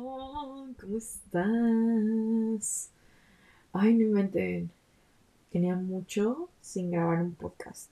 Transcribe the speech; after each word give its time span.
¿Cómo 0.00 0.96
estás? 0.96 2.90
Ay, 3.72 3.94
no 3.94 4.02
inventen. 4.04 4.70
Tenía 5.50 5.74
mucho 5.74 6.48
sin 6.60 6.92
grabar 6.92 7.20
un 7.20 7.34
podcast. 7.34 7.90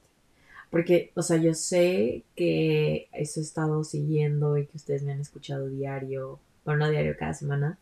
Porque, 0.71 1.11
o 1.17 1.23
sea, 1.23 1.37
yo 1.39 1.53
sé 1.55 2.23
que 2.37 3.09
eso 3.13 3.41
he 3.41 3.43
estado 3.43 3.83
siguiendo 3.83 4.57
y 4.57 4.67
que 4.67 4.77
ustedes 4.77 5.03
me 5.03 5.13
han 5.13 5.21
escuchado 5.21 5.69
diario, 5.69 6.39
bueno, 6.65 6.87
no 6.87 6.91
diario, 6.91 7.17
cada 7.19 7.35
semana. 7.35 7.77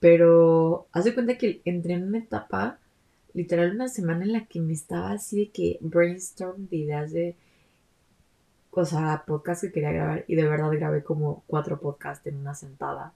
Pero 0.00 0.86
hace 0.92 1.12
cuenta 1.12 1.36
que 1.36 1.60
entré 1.66 1.92
en 1.92 2.04
una 2.04 2.18
etapa, 2.18 2.78
literal, 3.34 3.74
una 3.74 3.88
semana 3.88 4.24
en 4.24 4.32
la 4.32 4.46
que 4.46 4.60
me 4.60 4.72
estaba 4.72 5.12
así 5.12 5.40
de 5.40 5.50
que 5.50 5.78
brainstorm 5.82 6.68
de 6.68 6.76
ideas 6.76 7.12
de 7.12 7.36
o 8.70 8.84
sea, 8.84 9.24
podcast 9.26 9.62
que 9.62 9.72
quería 9.72 9.90
grabar 9.90 10.24
y 10.28 10.34
de 10.36 10.46
verdad 10.46 10.70
grabé 10.72 11.02
como 11.02 11.44
cuatro 11.46 11.80
podcasts 11.80 12.26
en 12.26 12.36
una 12.36 12.54
sentada, 12.54 13.14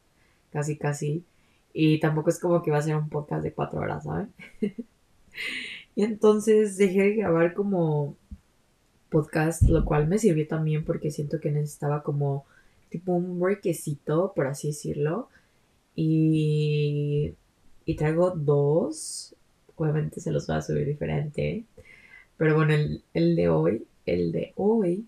casi 0.53 0.77
casi. 0.77 1.25
Y 1.73 2.01
tampoco 2.01 2.31
es 2.31 2.39
como 2.39 2.63
que 2.63 2.71
iba 2.71 2.79
a 2.79 2.83
ser 2.83 2.97
un 2.97 3.09
podcast 3.09 3.43
de 3.43 3.53
cuatro 3.53 3.81
horas, 3.81 4.05
¿saben? 4.05 4.33
y 5.95 6.03
entonces 6.03 6.77
dejé 6.77 7.03
de 7.03 7.15
grabar 7.17 7.55
como 7.55 8.17
podcast, 9.11 9.63
lo 9.63 9.85
cual 9.85 10.09
me 10.09 10.19
sirvió 10.19 10.47
también 10.47 10.85
porque 10.85 11.11
siento 11.11 11.41
que 11.41 11.51
necesitaba 11.51 12.03
como 12.03 12.45
tipo 12.89 13.13
un 13.13 13.39
breakcito, 13.39 14.33
por 14.35 14.47
así 14.47 14.69
decirlo. 14.69 15.29
Y, 15.95 17.35
y 17.85 17.95
traigo 17.97 18.31
dos, 18.31 19.35
obviamente 19.77 20.21
se 20.21 20.33
los 20.33 20.47
voy 20.47 20.57
a 20.57 20.63
subir 20.63 20.87
diferente. 20.87 21.65
Pero 22.37 22.55
bueno, 22.57 22.73
el, 22.75 23.03
el 23.15 23.37
de 23.37 23.49
hoy, 23.49 23.87
el 24.07 24.33
de 24.33 24.53
hoy 24.57 25.07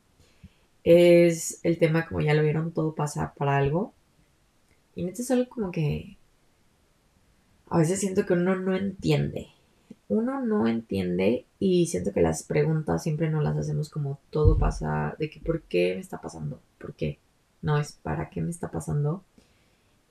es 0.84 1.60
el 1.62 1.78
tema, 1.78 2.06
como 2.06 2.20
ya 2.20 2.34
lo 2.34 2.42
vieron, 2.42 2.72
todo 2.72 2.94
pasa 2.94 3.34
para 3.36 3.56
algo. 3.56 3.94
Y 4.94 5.08
esto 5.08 5.22
es 5.22 5.30
algo 5.30 5.48
como 5.48 5.70
que 5.70 6.16
a 7.68 7.78
veces 7.78 8.00
siento 8.00 8.26
que 8.26 8.34
uno 8.34 8.56
no 8.56 8.76
entiende. 8.76 9.48
Uno 10.08 10.44
no 10.44 10.66
entiende 10.66 11.46
y 11.58 11.86
siento 11.86 12.12
que 12.12 12.20
las 12.20 12.42
preguntas 12.42 13.02
siempre 13.02 13.30
no 13.30 13.40
las 13.40 13.56
hacemos 13.56 13.88
como 13.88 14.20
todo 14.30 14.58
pasa, 14.58 15.16
de 15.18 15.30
que 15.30 15.40
¿por 15.40 15.62
qué 15.62 15.94
me 15.94 16.00
está 16.00 16.20
pasando? 16.20 16.60
¿Por 16.78 16.94
qué? 16.94 17.18
No 17.62 17.78
es 17.78 17.92
para 17.92 18.28
qué 18.28 18.42
me 18.42 18.50
está 18.50 18.70
pasando. 18.70 19.24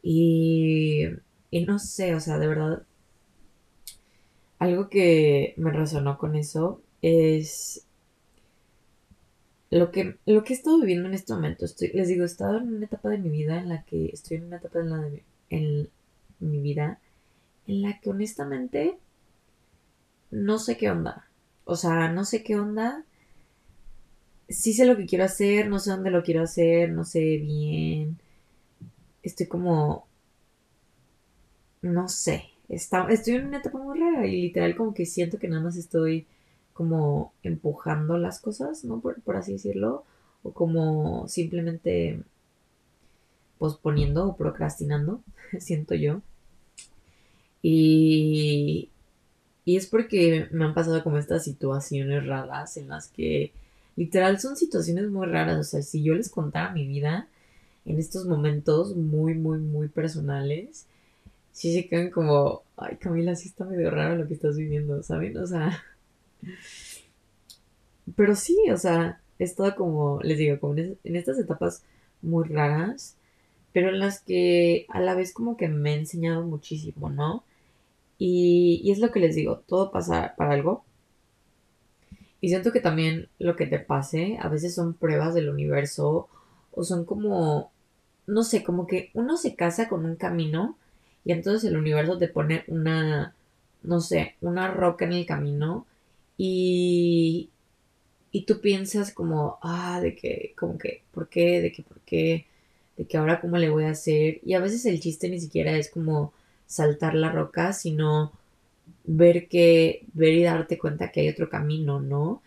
Y, 0.01 1.05
y 1.51 1.65
no 1.65 1.77
sé, 1.77 2.15
o 2.15 2.19
sea, 2.19 2.39
de 2.39 2.47
verdad, 2.47 2.83
algo 4.57 4.89
que 4.89 5.53
me 5.57 5.71
resonó 5.71 6.17
con 6.17 6.35
eso 6.35 6.81
es 7.01 7.85
lo 9.71 9.91
que, 9.91 10.17
lo 10.25 10.43
que 10.43 10.53
he 10.53 10.55
estado 10.55 10.79
viviendo 10.79 11.07
en 11.07 11.15
este 11.15 11.33
momento, 11.33 11.65
estoy, 11.65 11.89
les 11.93 12.09
digo, 12.09 12.23
he 12.23 12.25
estado 12.27 12.57
en 12.57 12.75
una 12.75 12.85
etapa 12.85 13.09
de 13.09 13.17
mi 13.17 13.29
vida 13.29 13.59
en 13.59 13.69
la 13.69 13.83
que 13.83 14.07
estoy 14.07 14.37
en 14.37 14.45
una 14.45 14.57
etapa 14.57 14.81
en, 14.81 14.89
la 14.89 14.97
de, 14.97 15.23
en 15.49 15.89
mi 16.39 16.61
vida 16.61 16.99
en 17.67 17.81
la 17.81 17.99
que 17.99 18.09
honestamente 18.09 18.97
no 20.29 20.59
sé 20.59 20.77
qué 20.77 20.91
onda. 20.91 21.29
O 21.65 21.75
sea, 21.75 22.11
no 22.11 22.25
sé 22.25 22.43
qué 22.43 22.55
onda. 22.55 23.05
Sí 24.49 24.73
sé 24.73 24.85
lo 24.85 24.97
que 24.97 25.05
quiero 25.05 25.23
hacer, 25.25 25.69
no 25.69 25.79
sé 25.79 25.91
dónde 25.91 26.11
lo 26.11 26.23
quiero 26.23 26.43
hacer, 26.43 26.91
no 26.91 27.05
sé 27.05 27.37
bien. 27.37 28.19
Estoy 29.23 29.47
como... 29.47 30.07
No 31.81 32.07
sé. 32.09 32.45
Está, 32.69 33.07
estoy 33.09 33.35
en 33.35 33.47
una 33.47 33.59
etapa 33.59 33.79
muy 33.79 33.99
rara 33.99 34.25
y 34.27 34.41
literal 34.41 34.75
como 34.75 34.93
que 34.93 35.05
siento 35.05 35.39
que 35.39 35.47
nada 35.47 35.61
más 35.61 35.77
estoy 35.77 36.27
como 36.73 37.33
empujando 37.43 38.17
las 38.17 38.39
cosas, 38.39 38.83
¿no? 38.83 38.99
Por, 39.01 39.35
así 39.35 39.53
decirlo, 39.53 40.03
o 40.43 40.51
como 40.51 41.27
simplemente 41.27 42.21
posponiendo 43.57 44.27
o 44.27 44.35
procrastinando, 44.35 45.21
siento 45.59 45.95
yo. 45.95 46.21
Y, 47.61 48.89
y 49.65 49.77
es 49.77 49.87
porque 49.87 50.47
me 50.51 50.65
han 50.65 50.73
pasado 50.73 51.03
como 51.03 51.17
estas 51.17 51.43
situaciones 51.43 52.25
raras 52.25 52.77
en 52.77 52.89
las 52.89 53.07
que 53.07 53.51
literal 53.95 54.39
son 54.39 54.55
situaciones 54.55 55.09
muy 55.09 55.27
raras. 55.27 55.59
O 55.59 55.63
sea, 55.63 55.81
si 55.81 56.03
yo 56.03 56.15
les 56.15 56.29
contara 56.29 56.71
mi 56.71 56.87
vida 56.87 57.27
en 57.85 57.99
estos 57.99 58.25
momentos 58.25 58.95
muy, 58.95 59.35
muy, 59.35 59.59
muy 59.59 59.87
personales, 59.89 60.87
sí 61.51 61.73
se 61.73 61.87
quedan 61.87 62.09
como, 62.09 62.63
ay 62.77 62.97
Camila, 62.97 63.35
sí 63.35 63.49
está 63.49 63.65
medio 63.65 63.91
raro 63.91 64.15
lo 64.15 64.27
que 64.27 64.33
estás 64.33 64.57
viviendo, 64.57 65.03
¿saben? 65.03 65.37
O 65.37 65.47
sea, 65.47 65.83
pero 68.15 68.35
sí, 68.35 68.57
o 68.71 68.77
sea, 68.77 69.21
he 69.39 69.43
estado 69.43 69.75
como, 69.75 70.19
les 70.21 70.37
digo, 70.37 70.59
como 70.59 70.75
en, 70.77 70.97
estas 71.03 71.39
etapas 71.39 71.83
muy 72.21 72.47
raras, 72.47 73.17
pero 73.73 73.89
en 73.89 73.99
las 73.99 74.21
que 74.21 74.85
a 74.89 74.99
la 74.99 75.15
vez 75.15 75.33
como 75.33 75.57
que 75.57 75.67
me 75.67 75.91
ha 75.91 75.95
enseñado 75.95 76.43
muchísimo, 76.43 77.09
¿no? 77.09 77.43
Y, 78.17 78.81
y 78.83 78.91
es 78.91 78.99
lo 78.99 79.11
que 79.11 79.19
les 79.19 79.35
digo, 79.35 79.63
todo 79.67 79.91
pasa 79.91 80.35
para 80.37 80.53
algo. 80.53 80.83
Y 82.41 82.49
siento 82.49 82.71
que 82.71 82.79
también 82.81 83.29
lo 83.39 83.55
que 83.55 83.67
te 83.67 83.79
pase 83.79 84.37
a 84.41 84.49
veces 84.49 84.75
son 84.75 84.93
pruebas 84.93 85.33
del 85.33 85.49
universo 85.49 86.27
o 86.71 86.83
son 86.83 87.05
como, 87.05 87.71
no 88.27 88.43
sé, 88.43 88.63
como 88.63 88.87
que 88.87 89.11
uno 89.13 89.37
se 89.37 89.55
casa 89.55 89.87
con 89.89 90.05
un 90.05 90.15
camino 90.15 90.77
y 91.23 91.33
entonces 91.33 91.69
el 91.69 91.77
universo 91.77 92.17
te 92.17 92.27
pone 92.27 92.63
una, 92.67 93.35
no 93.83 93.99
sé, 94.01 94.35
una 94.41 94.69
roca 94.69 95.05
en 95.05 95.13
el 95.13 95.25
camino 95.25 95.85
y, 96.43 97.51
y 98.31 98.45
tú 98.45 98.61
piensas 98.61 99.13
como, 99.13 99.59
ah, 99.61 99.99
de 100.01 100.15
que, 100.15 100.55
como 100.57 100.75
que, 100.79 101.03
¿por 101.11 101.29
qué? 101.29 101.61
De 101.61 101.71
que, 101.71 101.83
¿por 101.83 101.99
qué? 101.99 102.47
De 102.97 103.05
que 103.05 103.17
ahora 103.17 103.39
cómo 103.39 103.59
le 103.59 103.69
voy 103.69 103.83
a 103.83 103.91
hacer. 103.91 104.39
Y 104.43 104.55
a 104.55 104.59
veces 104.59 104.87
el 104.87 104.99
chiste 104.99 105.29
ni 105.29 105.39
siquiera 105.39 105.77
es 105.77 105.91
como 105.91 106.33
saltar 106.65 107.13
la 107.13 107.31
roca, 107.31 107.73
sino 107.73 108.31
ver 109.03 109.47
que, 109.49 110.03
ver 110.13 110.33
y 110.33 110.41
darte 110.41 110.79
cuenta 110.79 111.11
que 111.11 111.19
hay 111.19 111.29
otro 111.29 111.47
camino, 111.47 111.99
¿no? 111.99 112.41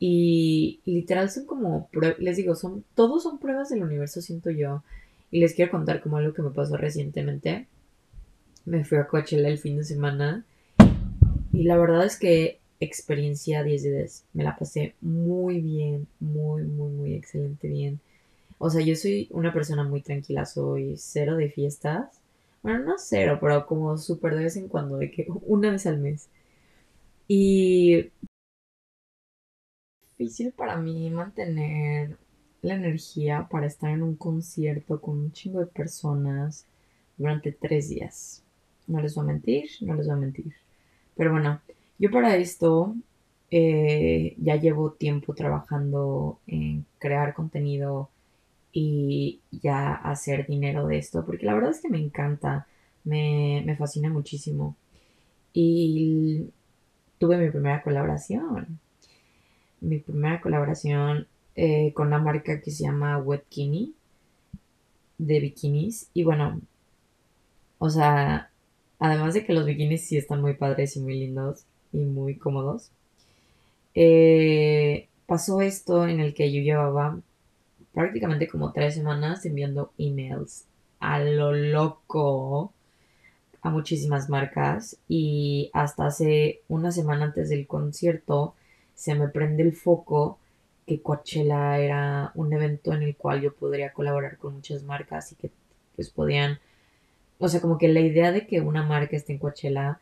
Y, 0.00 0.80
literal 0.84 1.30
son 1.30 1.46
como, 1.46 1.88
les 2.18 2.38
digo, 2.38 2.56
son, 2.56 2.84
todos 2.96 3.22
son 3.22 3.38
pruebas 3.38 3.68
del 3.68 3.84
universo, 3.84 4.20
siento 4.20 4.50
yo. 4.50 4.82
Y 5.30 5.38
les 5.38 5.54
quiero 5.54 5.70
contar 5.70 6.02
como 6.02 6.16
algo 6.16 6.34
que 6.34 6.42
me 6.42 6.50
pasó 6.50 6.76
recientemente. 6.76 7.68
Me 8.64 8.84
fui 8.84 8.98
a 8.98 9.06
Coachella 9.06 9.48
el 9.48 9.58
fin 9.58 9.76
de 9.76 9.84
semana. 9.84 10.44
Y 11.52 11.62
la 11.62 11.76
verdad 11.76 12.04
es 12.04 12.18
que 12.18 12.58
experiencia 12.80 13.62
10 13.64 13.82
de 13.82 13.90
10. 13.98 14.24
Me 14.34 14.44
la 14.44 14.56
pasé 14.56 14.94
muy 15.00 15.60
bien, 15.60 16.06
muy, 16.20 16.62
muy, 16.64 16.90
muy 16.92 17.14
excelente 17.14 17.68
bien. 17.68 18.00
O 18.58 18.70
sea, 18.70 18.82
yo 18.82 18.96
soy 18.96 19.28
una 19.30 19.52
persona 19.52 19.84
muy 19.84 20.02
tranquila, 20.02 20.44
soy 20.46 20.96
cero 20.98 21.36
de 21.36 21.50
fiestas. 21.50 22.20
Bueno, 22.62 22.80
no 22.84 22.94
cero, 22.98 23.38
pero 23.40 23.66
como 23.66 23.96
súper 23.98 24.34
de 24.36 24.44
vez 24.44 24.56
en 24.56 24.68
cuando, 24.68 24.98
de 24.98 25.10
que 25.10 25.26
una 25.46 25.70
vez 25.70 25.86
al 25.86 25.98
mes. 25.98 26.28
Y 27.28 28.10
difícil 30.18 30.52
para 30.52 30.76
mí 30.76 31.10
mantener 31.10 32.18
la 32.62 32.74
energía 32.74 33.48
para 33.50 33.66
estar 33.66 33.90
en 33.90 34.02
un 34.02 34.16
concierto 34.16 35.00
con 35.00 35.18
un 35.18 35.32
chingo 35.32 35.60
de 35.60 35.66
personas 35.66 36.66
durante 37.16 37.52
tres 37.52 37.88
días. 37.88 38.42
No 38.86 39.00
les 39.00 39.14
voy 39.14 39.24
a 39.24 39.28
mentir, 39.28 39.68
no 39.82 39.94
les 39.94 40.06
voy 40.06 40.16
a 40.16 40.18
mentir. 40.18 40.52
Pero 41.16 41.32
bueno, 41.32 41.60
yo 41.98 42.10
para 42.10 42.36
esto 42.36 42.94
eh, 43.50 44.34
ya 44.38 44.56
llevo 44.56 44.92
tiempo 44.92 45.34
trabajando 45.34 46.38
en 46.46 46.84
crear 46.98 47.34
contenido 47.34 48.10
y 48.72 49.40
ya 49.50 49.94
hacer 49.94 50.46
dinero 50.46 50.86
de 50.86 50.98
esto, 50.98 51.24
porque 51.24 51.46
la 51.46 51.54
verdad 51.54 51.70
es 51.70 51.80
que 51.80 51.88
me 51.88 51.98
encanta, 51.98 52.66
me, 53.04 53.74
fascina 53.78 54.10
muchísimo. 54.10 54.76
Y 55.52 56.50
tuve 57.18 57.38
mi 57.38 57.50
primera 57.50 57.82
colaboración, 57.82 58.78
mi 59.80 59.98
primera 59.98 60.40
colaboración 60.40 61.26
eh, 61.56 61.92
con 61.94 62.08
una 62.08 62.18
marca 62.18 62.60
que 62.60 62.70
se 62.70 62.84
llama 62.84 63.18
Wetkini 63.18 63.94
de 65.18 65.40
bikinis. 65.40 66.10
Y 66.14 66.24
bueno, 66.24 66.60
o 67.78 67.90
sea, 67.90 68.50
además 68.98 69.34
de 69.34 69.44
que 69.44 69.54
los 69.54 69.66
bikinis 69.66 70.06
sí 70.06 70.16
están 70.16 70.40
muy 70.40 70.54
padres 70.54 70.96
y 70.96 71.00
muy 71.00 71.18
lindos, 71.18 71.64
y 71.92 71.98
muy 71.98 72.36
cómodos. 72.36 72.90
Eh, 73.94 75.08
pasó 75.26 75.60
esto 75.60 76.06
en 76.06 76.20
el 76.20 76.34
que 76.34 76.52
yo 76.52 76.62
llevaba 76.62 77.18
prácticamente 77.92 78.48
como 78.48 78.72
tres 78.72 78.94
semanas 78.94 79.44
enviando 79.44 79.92
emails 79.98 80.64
a 81.00 81.18
lo 81.20 81.52
loco 81.52 82.72
a 83.62 83.70
muchísimas 83.70 84.28
marcas 84.28 84.96
y 85.08 85.70
hasta 85.72 86.06
hace 86.06 86.60
una 86.68 86.92
semana 86.92 87.26
antes 87.26 87.48
del 87.48 87.66
concierto 87.66 88.54
se 88.94 89.14
me 89.14 89.28
prende 89.28 89.62
el 89.62 89.72
foco 89.72 90.38
que 90.86 91.02
Coachella 91.02 91.78
era 91.78 92.32
un 92.34 92.52
evento 92.52 92.92
en 92.94 93.02
el 93.02 93.16
cual 93.16 93.42
yo 93.42 93.52
podría 93.54 93.92
colaborar 93.92 94.38
con 94.38 94.54
muchas 94.54 94.82
marcas 94.82 95.32
y 95.32 95.36
que 95.36 95.50
pues 95.96 96.10
podían, 96.10 96.60
o 97.38 97.48
sea, 97.48 97.60
como 97.60 97.78
que 97.78 97.88
la 97.88 98.00
idea 98.00 98.32
de 98.32 98.46
que 98.46 98.60
una 98.60 98.82
marca 98.82 99.16
esté 99.16 99.32
en 99.32 99.38
Coachella 99.38 100.00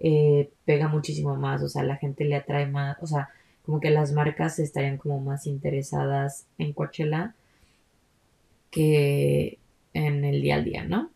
eh, 0.00 0.50
pega 0.64 0.88
muchísimo 0.88 1.36
más, 1.36 1.62
o 1.62 1.68
sea, 1.68 1.82
la 1.82 1.96
gente 1.96 2.24
le 2.24 2.36
atrae 2.36 2.66
más, 2.66 2.96
o 3.02 3.06
sea, 3.06 3.30
como 3.64 3.80
que 3.80 3.90
las 3.90 4.12
marcas 4.12 4.58
estarían 4.58 4.98
como 4.98 5.20
más 5.20 5.46
interesadas 5.46 6.46
en 6.58 6.72
Coachella 6.72 7.34
que 8.70 9.58
en 9.94 10.24
el 10.24 10.42
día 10.42 10.56
al 10.56 10.64
día, 10.64 10.84
¿no? 10.84 11.10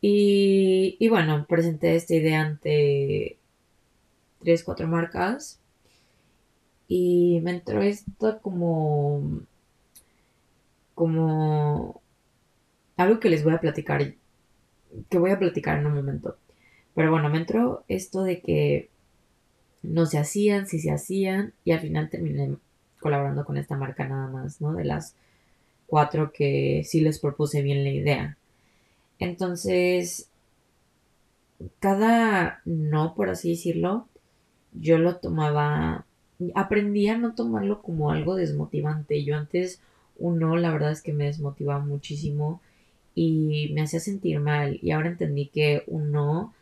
Y, 0.00 0.96
y 1.00 1.08
bueno, 1.08 1.46
presenté 1.48 1.96
esta 1.96 2.14
idea 2.14 2.42
ante 2.42 3.38
tres, 4.40 4.62
cuatro 4.64 4.86
marcas. 4.88 5.60
Y 6.88 7.40
me 7.42 7.50
entró 7.52 7.82
esto 7.82 8.40
como. 8.40 9.40
como. 10.94 12.00
algo 12.96 13.20
que 13.20 13.28
les 13.30 13.44
voy 13.44 13.54
a 13.54 13.60
platicar. 13.60 14.14
que 15.10 15.18
voy 15.18 15.30
a 15.32 15.38
platicar 15.38 15.78
en 15.78 15.86
un 15.86 15.94
momento. 15.94 16.36
Pero 16.96 17.10
bueno, 17.10 17.28
me 17.28 17.36
entró 17.36 17.84
esto 17.88 18.22
de 18.24 18.40
que 18.40 18.88
no 19.82 20.06
se 20.06 20.18
hacían, 20.18 20.66
si 20.66 20.80
se 20.80 20.90
hacían, 20.90 21.52
y 21.62 21.72
al 21.72 21.80
final 21.80 22.08
terminé 22.08 22.56
colaborando 23.00 23.44
con 23.44 23.58
esta 23.58 23.76
marca 23.76 24.08
nada 24.08 24.28
más, 24.28 24.62
¿no? 24.62 24.72
De 24.72 24.84
las 24.84 25.14
cuatro 25.86 26.32
que 26.32 26.82
sí 26.84 27.02
les 27.02 27.20
propuse 27.20 27.60
bien 27.60 27.84
la 27.84 27.90
idea. 27.90 28.38
Entonces, 29.18 30.30
cada 31.80 32.62
no, 32.64 33.14
por 33.14 33.28
así 33.28 33.50
decirlo, 33.50 34.08
yo 34.72 34.96
lo 34.96 35.16
tomaba, 35.16 36.06
aprendí 36.54 37.08
a 37.08 37.18
no 37.18 37.34
tomarlo 37.34 37.82
como 37.82 38.10
algo 38.10 38.36
desmotivante. 38.36 39.22
Yo 39.22 39.36
antes 39.36 39.82
un 40.18 40.38
no, 40.38 40.56
la 40.56 40.72
verdad 40.72 40.92
es 40.92 41.02
que 41.02 41.12
me 41.12 41.26
desmotivaba 41.26 41.84
muchísimo 41.84 42.62
y 43.14 43.70
me 43.74 43.82
hacía 43.82 44.00
sentir 44.00 44.40
mal. 44.40 44.78
Y 44.80 44.92
ahora 44.92 45.08
entendí 45.08 45.48
que 45.48 45.84
un 45.86 46.10
no 46.10 46.54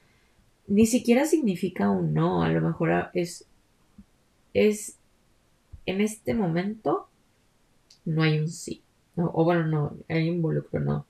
ni 0.67 0.87
siquiera 0.87 1.27
significa 1.27 1.91
un 1.91 2.15
no, 2.15 2.43
a 2.43 2.49
lo 2.49 2.61
mejor 2.61 3.11
es, 3.15 3.47
es, 4.55 4.97
en 5.87 6.01
este 6.01 6.35
momento 6.35 7.09
no 8.05 8.23
hay 8.23 8.39
un 8.39 8.49
sí. 8.49 8.83
o 9.17 9.45
bueno, 9.45 9.67
no, 9.67 9.97
hay 10.09 10.29
involucro, 10.29 10.81
no. 10.81 11.07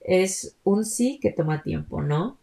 Es 0.00 0.56
un 0.64 0.84
sí 0.84 1.18
que 1.20 1.32
toma 1.32 1.62
tiempo, 1.62 2.02
¿no? 2.02 2.38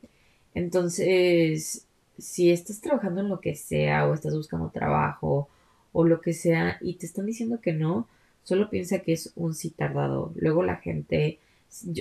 Entonces, 0.53 1.85
si 2.17 2.51
estás 2.51 2.81
trabajando 2.81 3.21
en 3.21 3.29
lo 3.29 3.39
que 3.39 3.55
sea 3.55 4.07
o 4.07 4.13
estás 4.13 4.35
buscando 4.35 4.69
trabajo 4.69 5.49
o 5.93 6.05
lo 6.05 6.21
que 6.21 6.33
sea 6.33 6.77
y 6.81 6.95
te 6.95 7.05
están 7.05 7.25
diciendo 7.25 7.61
que 7.61 7.73
no, 7.73 8.07
solo 8.43 8.69
piensa 8.69 8.99
que 8.99 9.13
es 9.13 9.33
un 9.35 9.53
sí 9.53 9.69
tardado. 9.71 10.31
Luego 10.35 10.63
la 10.63 10.77
gente, 10.77 11.39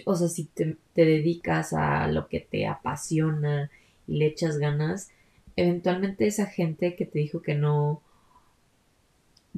o 0.04 0.14
sea, 0.14 0.28
si 0.28 0.44
te, 0.44 0.76
te 0.94 1.04
dedicas 1.04 1.72
a 1.72 2.08
lo 2.08 2.28
que 2.28 2.40
te 2.40 2.66
apasiona 2.66 3.70
le 4.06 4.26
echas 4.26 4.58
ganas, 4.58 5.10
eventualmente 5.56 6.26
esa 6.26 6.46
gente 6.46 6.96
que 6.96 7.06
te 7.06 7.18
dijo 7.18 7.42
que 7.42 7.54
no 7.54 8.02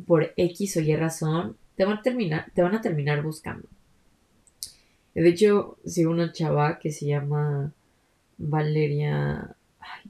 por 0.06 0.32
X 0.36 0.76
o 0.76 0.80
Y 0.80 0.96
razón, 0.96 1.56
te 1.76 1.84
van 1.84 1.98
a 1.98 2.02
terminar, 2.02 2.50
te 2.54 2.62
van 2.62 2.74
a 2.74 2.80
terminar 2.80 3.22
buscando. 3.22 3.68
De 5.14 5.28
hecho, 5.28 5.78
sigo 5.84 6.12
una 6.12 6.32
chava 6.32 6.78
que 6.78 6.92
se 6.92 7.06
llama 7.06 7.72
Valeria. 8.38 9.56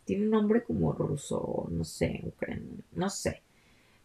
tiene 0.05 0.25
un 0.25 0.31
nombre 0.31 0.63
como 0.63 0.93
ruso, 0.93 1.69
no 1.71 1.85
sé, 1.85 2.23
ucraniano, 2.27 2.83
no 2.93 3.09
sé. 3.09 3.43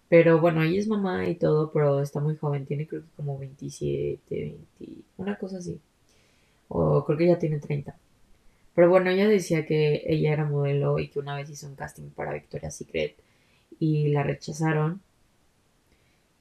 Pero 0.10 0.40
bueno, 0.40 0.62
ella 0.64 0.80
es 0.80 0.88
mamá 0.88 1.28
y 1.28 1.36
todo, 1.36 1.72
pero 1.72 2.02
está 2.02 2.20
muy 2.20 2.36
joven, 2.38 2.66
tiene 2.66 2.88
creo 2.88 3.02
que 3.02 3.10
como 3.18 3.38
27, 3.38 4.58
20, 4.80 5.04
una 5.18 5.38
cosa 5.38 5.58
así. 5.58 5.80
O 6.70 7.04
creo 7.06 7.18
que 7.18 7.28
ya 7.28 7.40
tiene 7.40 7.60
30. 7.60 7.98
Pero 8.76 8.90
bueno, 8.90 9.10
ella 9.12 9.28
decía 9.28 9.66
que 9.66 10.04
ella 10.08 10.34
era 10.34 10.46
modelo 10.46 11.00
y 11.00 11.10
que 11.10 11.20
una 11.20 11.36
vez 11.36 11.50
hizo 11.50 11.68
un 11.68 11.76
casting 11.76 12.10
para 12.10 12.34
Victoria's 12.34 12.76
Secret 12.76 13.16
y 13.80 14.10
la 14.10 14.24
rechazaron. 14.24 15.02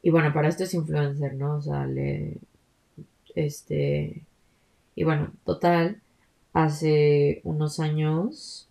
Y 0.02 0.10
bueno, 0.10 0.32
para 0.32 0.48
esto 0.48 0.64
es 0.64 0.74
influencer, 0.74 1.34
¿no? 1.34 1.56
O 1.56 1.62
sea, 1.62 1.86
le. 1.86 2.38
Este. 3.34 4.22
Y 4.94 5.04
bueno, 5.04 5.32
total, 5.44 6.00
hace 6.52 7.40
unos 7.44 7.80
años, 7.80 8.68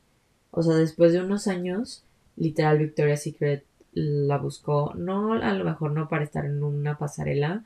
o 0.52 0.62
sea, 0.64 0.76
después 0.76 1.14
de 1.14 1.22
unos 1.22 1.48
años, 1.48 2.04
literal 2.36 2.80
Victoria's 2.80 3.24
Secret 3.24 3.64
la 3.94 4.38
buscó, 4.38 4.94
no 4.96 5.34
a 5.34 5.54
lo 5.54 5.66
mejor 5.66 5.92
no 5.92 6.08
para 6.10 6.24
estar 6.24 6.46
en 6.46 6.64
una 6.64 6.98
pasarela, 6.98 7.64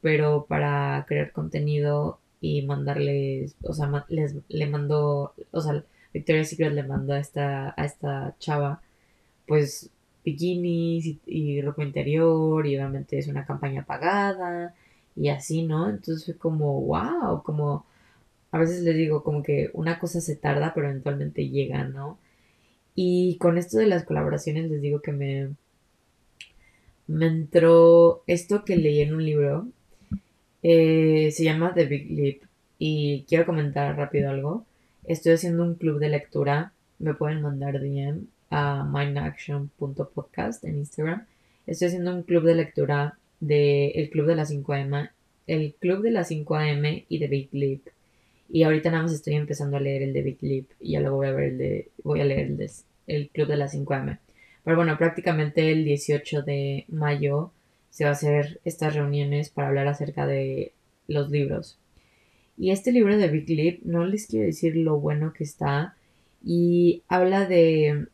pero 0.00 0.46
para 0.46 1.04
crear 1.06 1.32
contenido 1.32 2.18
y 2.40 2.62
mandarles, 2.62 3.56
o 3.62 3.72
sea, 3.74 4.06
les, 4.08 4.36
le 4.48 4.66
mandó, 4.66 5.34
o 5.50 5.60
sea, 5.60 5.84
Victoria's 6.12 6.48
Secret 6.48 6.72
le 6.72 6.82
mandó 6.82 7.14
a 7.14 7.20
esta, 7.20 7.74
a 7.76 7.84
esta 7.84 8.34
chava, 8.38 8.82
pues, 9.46 9.90
bikinis 10.24 11.18
y, 11.26 11.60
ropa 11.62 11.82
interior, 11.84 12.66
y 12.66 12.76
obviamente 12.76 13.18
es 13.18 13.28
una 13.28 13.46
campaña 13.46 13.84
pagada, 13.84 14.74
y 15.16 15.28
así, 15.28 15.62
¿no? 15.62 15.88
Entonces 15.90 16.24
fue 16.24 16.36
como, 16.38 16.80
wow, 16.82 17.42
como, 17.42 17.86
a 18.52 18.58
veces 18.58 18.82
les 18.82 18.96
digo, 18.96 19.22
como 19.24 19.42
que 19.42 19.70
una 19.74 19.98
cosa 19.98 20.20
se 20.20 20.36
tarda, 20.36 20.72
pero 20.74 20.88
eventualmente 20.88 21.48
llega, 21.48 21.84
¿no? 21.84 22.18
Y 22.94 23.38
con 23.38 23.58
esto 23.58 23.78
de 23.78 23.86
las 23.86 24.04
colaboraciones 24.04 24.70
les 24.70 24.82
digo 24.82 25.00
que 25.00 25.12
me, 25.12 25.50
me 27.06 27.26
entró 27.26 28.22
esto 28.26 28.64
que 28.64 28.76
leí 28.76 29.00
en 29.00 29.14
un 29.14 29.24
libro 29.24 29.68
eh, 30.62 31.30
se 31.32 31.44
llama 31.44 31.72
The 31.74 31.86
Big 31.86 32.10
Leap 32.10 32.42
y 32.78 33.24
quiero 33.28 33.46
comentar 33.46 33.96
rápido 33.96 34.30
algo. 34.30 34.64
Estoy 35.04 35.32
haciendo 35.32 35.62
un 35.62 35.74
club 35.74 35.98
de 35.98 36.08
lectura. 36.08 36.72
Me 36.98 37.14
pueden 37.14 37.42
mandar 37.42 37.80
DM 37.80 38.26
a 38.50 38.84
mindaction.podcast 38.84 40.64
en 40.64 40.78
Instagram. 40.78 41.26
Estoy 41.66 41.88
haciendo 41.88 42.14
un 42.14 42.22
club 42.22 42.44
de 42.44 42.54
lectura 42.54 43.18
del 43.38 43.92
el 43.94 44.10
Club 44.10 44.26
de 44.26 44.34
las 44.34 44.52
5am, 44.52 45.10
el 45.46 45.74
Club 45.74 46.02
de 46.02 46.10
las 46.10 46.30
5am 46.30 47.04
y 47.08 47.18
The 47.18 47.26
Big 47.28 47.48
Leap. 47.52 47.80
Y 48.48 48.64
ahorita 48.64 48.90
nada 48.90 49.04
más 49.04 49.12
estoy 49.12 49.34
empezando 49.34 49.76
a 49.76 49.80
leer 49.80 50.02
el 50.02 50.12
de 50.12 50.22
Big 50.22 50.38
Leap 50.42 50.66
y 50.80 50.92
ya 50.92 51.00
luego 51.00 51.16
voy 51.16 51.28
a 51.28 51.32
ver 51.32 51.44
el 51.50 51.58
de, 51.58 51.88
voy 52.02 52.20
a 52.20 52.24
leer 52.24 52.46
el, 52.46 52.56
de, 52.56 52.70
el 53.06 53.28
Club 53.28 53.48
de 53.48 53.56
las 53.56 53.74
5am. 53.74 54.18
Pero 54.64 54.76
bueno, 54.76 54.98
prácticamente 54.98 55.70
el 55.70 55.84
18 55.84 56.42
de 56.42 56.84
mayo 56.88 57.52
se 57.90 58.04
va 58.04 58.10
a 58.10 58.14
hacer 58.14 58.60
estas 58.64 58.94
reuniones 58.94 59.50
para 59.50 59.68
hablar 59.68 59.88
acerca 59.88 60.26
de 60.26 60.72
los 61.06 61.30
libros. 61.30 61.78
Y 62.56 62.70
este 62.70 62.92
libro 62.92 63.16
de 63.16 63.28
Big 63.28 63.48
Leap 63.48 63.82
no 63.84 64.04
les 64.04 64.26
quiero 64.26 64.46
decir 64.46 64.76
lo 64.76 64.98
bueno 65.00 65.32
que 65.32 65.44
está 65.44 65.96
y 66.44 67.02
habla 67.08 67.46
de 67.46 68.06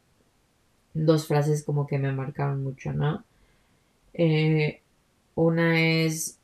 dos 0.95 1.27
frases 1.27 1.63
como 1.63 1.87
que 1.87 1.99
me 1.99 2.13
marcaron 2.13 2.63
mucho, 2.63 2.93
¿no? 2.93 3.25
Eh, 4.15 4.81
una 5.35 5.81
es 5.81 6.39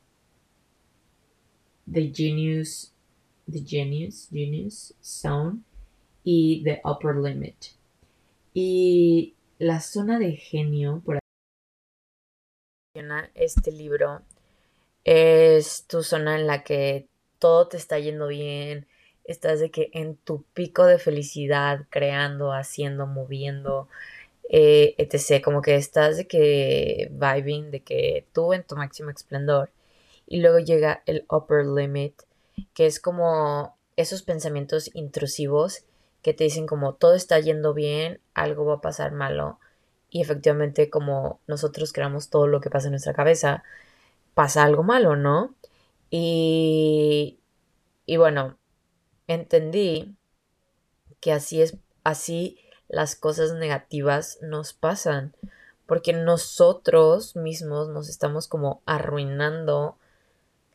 The 1.91 2.11
Genius, 2.13 2.93
The 3.51 3.63
Genius, 3.65 4.29
Genius 4.31 4.93
Zone 5.01 5.59
y 6.23 6.63
The 6.63 6.81
Upper 6.83 7.15
Limit. 7.15 7.55
Y 8.53 9.33
la 9.57 9.81
zona 9.81 10.19
de 10.19 10.33
genio, 10.33 11.01
por 11.03 11.22
este 13.33 13.71
libro 13.71 14.21
es 15.03 15.85
tu 15.87 16.03
zona 16.03 16.39
en 16.39 16.45
la 16.45 16.63
que 16.63 17.07
todo 17.39 17.67
te 17.67 17.77
está 17.77 17.97
yendo 17.97 18.27
bien, 18.27 18.87
estás 19.23 19.59
de 19.59 19.71
que 19.71 19.89
en 19.93 20.15
tu 20.15 20.43
pico 20.53 20.85
de 20.85 20.99
felicidad, 20.99 21.87
creando, 21.89 22.53
haciendo, 22.53 23.07
moviendo, 23.07 23.89
eh, 24.49 24.93
etc. 24.99 25.43
Como 25.43 25.63
que 25.63 25.75
estás 25.75 26.17
de 26.17 26.27
que 26.27 27.09
vibing, 27.11 27.71
de 27.71 27.81
que 27.81 28.27
tú 28.31 28.53
en 28.53 28.63
tu 28.63 28.75
máximo 28.75 29.09
esplendor. 29.09 29.71
Y 30.27 30.41
luego 30.41 30.59
llega 30.59 31.01
el 31.07 31.25
upper 31.29 31.65
limit, 31.65 32.21
que 32.75 32.85
es 32.85 32.99
como 32.99 33.75
esos 33.95 34.21
pensamientos 34.21 34.91
intrusivos 34.93 35.83
que 36.21 36.33
te 36.33 36.43
dicen 36.45 36.67
como 36.67 36.93
todo 36.93 37.15
está 37.15 37.39
yendo 37.39 37.73
bien, 37.73 38.19
algo 38.35 38.65
va 38.65 38.75
a 38.75 38.81
pasar 38.81 39.13
malo 39.13 39.59
y 40.13 40.21
efectivamente 40.21 40.91
como 40.91 41.41
nosotros 41.47 41.91
creamos 41.91 42.29
todo 42.29 42.45
lo 42.45 42.61
que 42.61 42.69
pasa 42.69 42.87
en 42.87 42.91
nuestra 42.91 43.15
cabeza, 43.15 43.63
pasa 44.35 44.63
algo 44.63 44.83
malo, 44.83 45.15
¿no? 45.15 45.55
Y, 46.11 47.39
y 48.05 48.17
bueno, 48.17 48.55
entendí 49.25 50.15
que 51.19 51.31
así 51.33 51.63
es, 51.63 51.77
así 52.03 52.59
las 52.89 53.15
cosas 53.15 53.53
negativas 53.53 54.37
nos 54.43 54.73
pasan, 54.73 55.35
porque 55.87 56.13
nosotros 56.13 57.35
mismos 57.35 57.89
nos 57.89 58.07
estamos 58.07 58.47
como 58.47 58.83
arruinando 58.85 59.97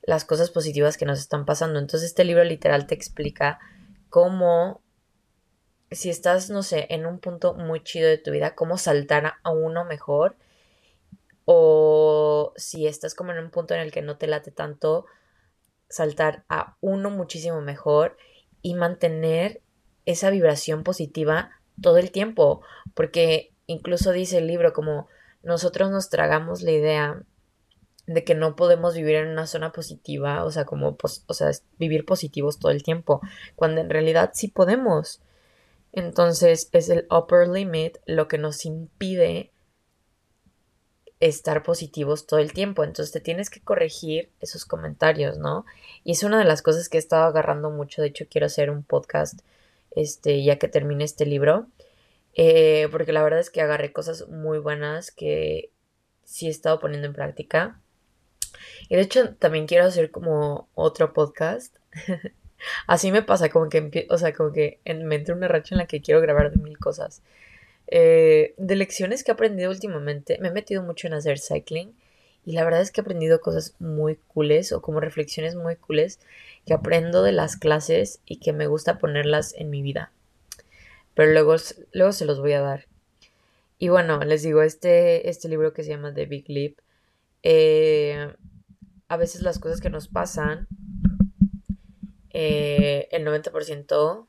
las 0.02 0.24
cosas 0.24 0.50
positivas 0.50 0.96
que 0.96 1.06
nos 1.06 1.20
están 1.20 1.46
pasando. 1.46 1.78
Entonces 1.78 2.08
este 2.08 2.24
libro 2.24 2.42
literal 2.42 2.88
te 2.88 2.96
explica 2.96 3.60
cómo 4.10 4.80
si 5.90 6.10
estás, 6.10 6.50
no 6.50 6.62
sé, 6.62 6.86
en 6.90 7.06
un 7.06 7.18
punto 7.18 7.54
muy 7.54 7.82
chido 7.82 8.08
de 8.08 8.18
tu 8.18 8.30
vida, 8.30 8.54
cómo 8.54 8.78
saltar 8.78 9.34
a 9.42 9.50
uno 9.50 9.84
mejor. 9.84 10.36
O 11.44 12.52
si 12.56 12.86
estás 12.86 13.14
como 13.14 13.32
en 13.32 13.38
un 13.38 13.50
punto 13.50 13.74
en 13.74 13.80
el 13.80 13.90
que 13.90 14.02
no 14.02 14.18
te 14.18 14.26
late 14.26 14.50
tanto, 14.50 15.06
saltar 15.88 16.44
a 16.48 16.76
uno 16.80 17.10
muchísimo 17.10 17.60
mejor 17.60 18.16
y 18.60 18.74
mantener 18.74 19.62
esa 20.04 20.30
vibración 20.30 20.82
positiva 20.84 21.52
todo 21.80 21.96
el 21.98 22.10
tiempo. 22.10 22.62
Porque 22.94 23.52
incluso 23.66 24.12
dice 24.12 24.38
el 24.38 24.46
libro 24.46 24.72
como 24.72 25.08
nosotros 25.42 25.90
nos 25.90 26.10
tragamos 26.10 26.62
la 26.62 26.72
idea 26.72 27.22
de 28.06 28.24
que 28.24 28.34
no 28.34 28.56
podemos 28.56 28.94
vivir 28.94 29.16
en 29.16 29.28
una 29.28 29.46
zona 29.46 29.70
positiva, 29.70 30.44
o 30.44 30.50
sea, 30.50 30.64
como, 30.64 30.96
o 31.00 31.34
sea, 31.34 31.50
vivir 31.78 32.04
positivos 32.06 32.58
todo 32.58 32.72
el 32.72 32.82
tiempo, 32.82 33.20
cuando 33.54 33.80
en 33.82 33.90
realidad 33.90 34.30
sí 34.32 34.48
podemos. 34.48 35.20
Entonces 35.92 36.68
es 36.72 36.88
el 36.90 37.06
upper 37.10 37.48
limit 37.48 37.98
lo 38.06 38.28
que 38.28 38.38
nos 38.38 38.64
impide 38.64 39.52
estar 41.20 41.62
positivos 41.62 42.26
todo 42.26 42.40
el 42.40 42.52
tiempo. 42.52 42.84
Entonces 42.84 43.12
te 43.12 43.20
tienes 43.20 43.50
que 43.50 43.60
corregir 43.60 44.30
esos 44.40 44.64
comentarios, 44.64 45.38
¿no? 45.38 45.64
Y 46.04 46.12
es 46.12 46.22
una 46.22 46.38
de 46.38 46.44
las 46.44 46.62
cosas 46.62 46.88
que 46.88 46.98
he 46.98 47.00
estado 47.00 47.24
agarrando 47.24 47.70
mucho. 47.70 48.02
De 48.02 48.08
hecho, 48.08 48.26
quiero 48.30 48.46
hacer 48.46 48.70
un 48.70 48.82
podcast, 48.82 49.40
este, 49.90 50.42
ya 50.42 50.58
que 50.58 50.68
termine 50.68 51.04
este 51.04 51.26
libro. 51.26 51.66
Eh, 52.34 52.88
porque 52.92 53.12
la 53.12 53.22
verdad 53.22 53.40
es 53.40 53.50
que 53.50 53.62
agarré 53.62 53.92
cosas 53.92 54.28
muy 54.28 54.58
buenas 54.58 55.10
que 55.10 55.72
sí 56.24 56.46
he 56.46 56.50
estado 56.50 56.78
poniendo 56.78 57.06
en 57.06 57.14
práctica. 57.14 57.80
Y 58.88 58.96
de 58.96 59.02
hecho 59.02 59.34
también 59.34 59.66
quiero 59.66 59.86
hacer 59.86 60.10
como 60.10 60.68
otro 60.74 61.12
podcast. 61.12 61.76
Así 62.86 63.12
me 63.12 63.22
pasa, 63.22 63.48
como 63.48 63.68
que, 63.68 64.06
o 64.10 64.18
sea, 64.18 64.32
como 64.32 64.52
que 64.52 64.80
me 64.84 65.16
entra 65.16 65.34
una 65.34 65.48
racha 65.48 65.74
en 65.74 65.78
la 65.78 65.86
que 65.86 66.00
quiero 66.00 66.20
grabar 66.20 66.50
de 66.50 66.58
mil 66.58 66.78
cosas. 66.78 67.22
Eh, 67.86 68.54
de 68.58 68.76
lecciones 68.76 69.24
que 69.24 69.30
he 69.30 69.34
aprendido 69.34 69.70
últimamente, 69.70 70.38
me 70.40 70.48
he 70.48 70.52
metido 70.52 70.82
mucho 70.82 71.06
en 71.06 71.14
hacer 71.14 71.38
cycling 71.38 71.94
y 72.44 72.52
la 72.52 72.64
verdad 72.64 72.82
es 72.82 72.90
que 72.90 73.00
he 73.00 73.02
aprendido 73.02 73.40
cosas 73.40 73.74
muy 73.78 74.18
cooles 74.28 74.72
o 74.72 74.82
como 74.82 75.00
reflexiones 75.00 75.54
muy 75.54 75.76
cooles 75.76 76.20
que 76.66 76.74
aprendo 76.74 77.22
de 77.22 77.32
las 77.32 77.56
clases 77.56 78.20
y 78.26 78.36
que 78.36 78.52
me 78.52 78.66
gusta 78.66 78.98
ponerlas 78.98 79.54
en 79.54 79.70
mi 79.70 79.82
vida. 79.82 80.12
Pero 81.14 81.32
luego, 81.32 81.56
luego 81.92 82.12
se 82.12 82.24
los 82.24 82.40
voy 82.40 82.52
a 82.52 82.60
dar. 82.60 82.86
Y 83.78 83.88
bueno, 83.88 84.20
les 84.20 84.42
digo, 84.42 84.62
este, 84.62 85.28
este 85.28 85.48
libro 85.48 85.72
que 85.72 85.82
se 85.82 85.90
llama 85.90 86.12
The 86.12 86.26
Big 86.26 86.48
Leap 86.48 86.78
eh, 87.42 88.34
a 89.08 89.16
veces 89.16 89.42
las 89.42 89.58
cosas 89.58 89.80
que 89.80 89.90
nos 89.90 90.08
pasan, 90.08 90.68
eh, 92.32 93.08
el 93.10 93.26
90% 93.26 94.26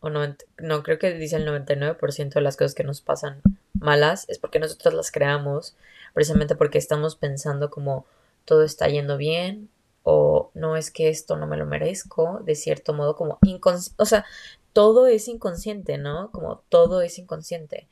o 0.00 0.10
no 0.10 0.82
creo 0.82 0.98
que 0.98 1.14
dice 1.14 1.36
el 1.36 1.46
99% 1.46 2.34
de 2.34 2.40
las 2.40 2.56
cosas 2.56 2.74
que 2.74 2.84
nos 2.84 3.00
pasan 3.00 3.40
malas 3.74 4.28
es 4.28 4.38
porque 4.38 4.60
nosotros 4.60 4.94
las 4.94 5.10
creamos, 5.10 5.76
precisamente 6.14 6.54
porque 6.54 6.78
estamos 6.78 7.16
pensando 7.16 7.70
como 7.70 8.06
todo 8.44 8.62
está 8.62 8.88
yendo 8.88 9.16
bien 9.16 9.68
o 10.02 10.50
no 10.54 10.76
es 10.76 10.90
que 10.90 11.08
esto 11.08 11.36
no 11.36 11.46
me 11.46 11.56
lo 11.56 11.66
merezco, 11.66 12.40
de 12.44 12.54
cierto 12.54 12.94
modo 12.94 13.16
como 13.16 13.38
inconsciente, 13.42 14.00
o 14.00 14.06
sea, 14.06 14.24
todo 14.72 15.06
es 15.06 15.26
inconsciente, 15.26 15.98
¿no? 15.98 16.30
Como 16.30 16.62
todo 16.68 17.00
es 17.02 17.18
inconsciente. 17.18 17.88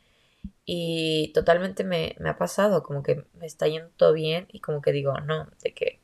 Y 0.66 1.32
totalmente 1.34 1.82
me, 1.82 2.16
ha 2.24 2.36
pasado, 2.38 2.82
como 2.82 3.02
que 3.02 3.24
me 3.34 3.46
está 3.46 3.66
yendo 3.68 3.90
todo 3.96 4.12
bien 4.12 4.46
y 4.52 4.60
como 4.60 4.80
que 4.82 4.92
digo, 4.92 5.14
no, 5.20 5.48
de 5.62 5.74
que, 5.74 5.98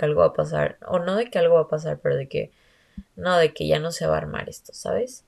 que 0.00 0.06
algo 0.06 0.20
va 0.20 0.28
a 0.28 0.32
pasar, 0.32 0.78
o 0.86 0.98
no 0.98 1.14
de 1.16 1.30
que 1.30 1.38
algo 1.38 1.56
va 1.56 1.62
a 1.62 1.68
pasar, 1.68 2.00
pero 2.02 2.16
de 2.16 2.26
que, 2.26 2.50
no, 3.16 3.36
de 3.36 3.52
que 3.52 3.66
ya 3.66 3.78
no 3.78 3.92
se 3.92 4.06
va 4.06 4.14
a 4.14 4.18
armar 4.18 4.48
esto, 4.48 4.72
¿sabes? 4.72 5.24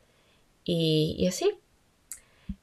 Y, 0.64 1.14
y 1.18 1.26
así. 1.26 1.58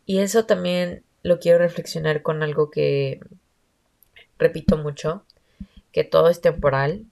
Y 0.08 0.20
eso 0.20 0.46
también 0.46 1.04
lo 1.22 1.40
quiero 1.40 1.60
reflexionar 1.60 2.24
con 2.24 2.42
algo 2.42 2.72
que 2.72 3.20
repito 4.40 4.78
mucho, 4.78 5.24
que 5.92 6.04
todo 6.04 6.30
es 6.30 6.42
temporal 6.42 7.06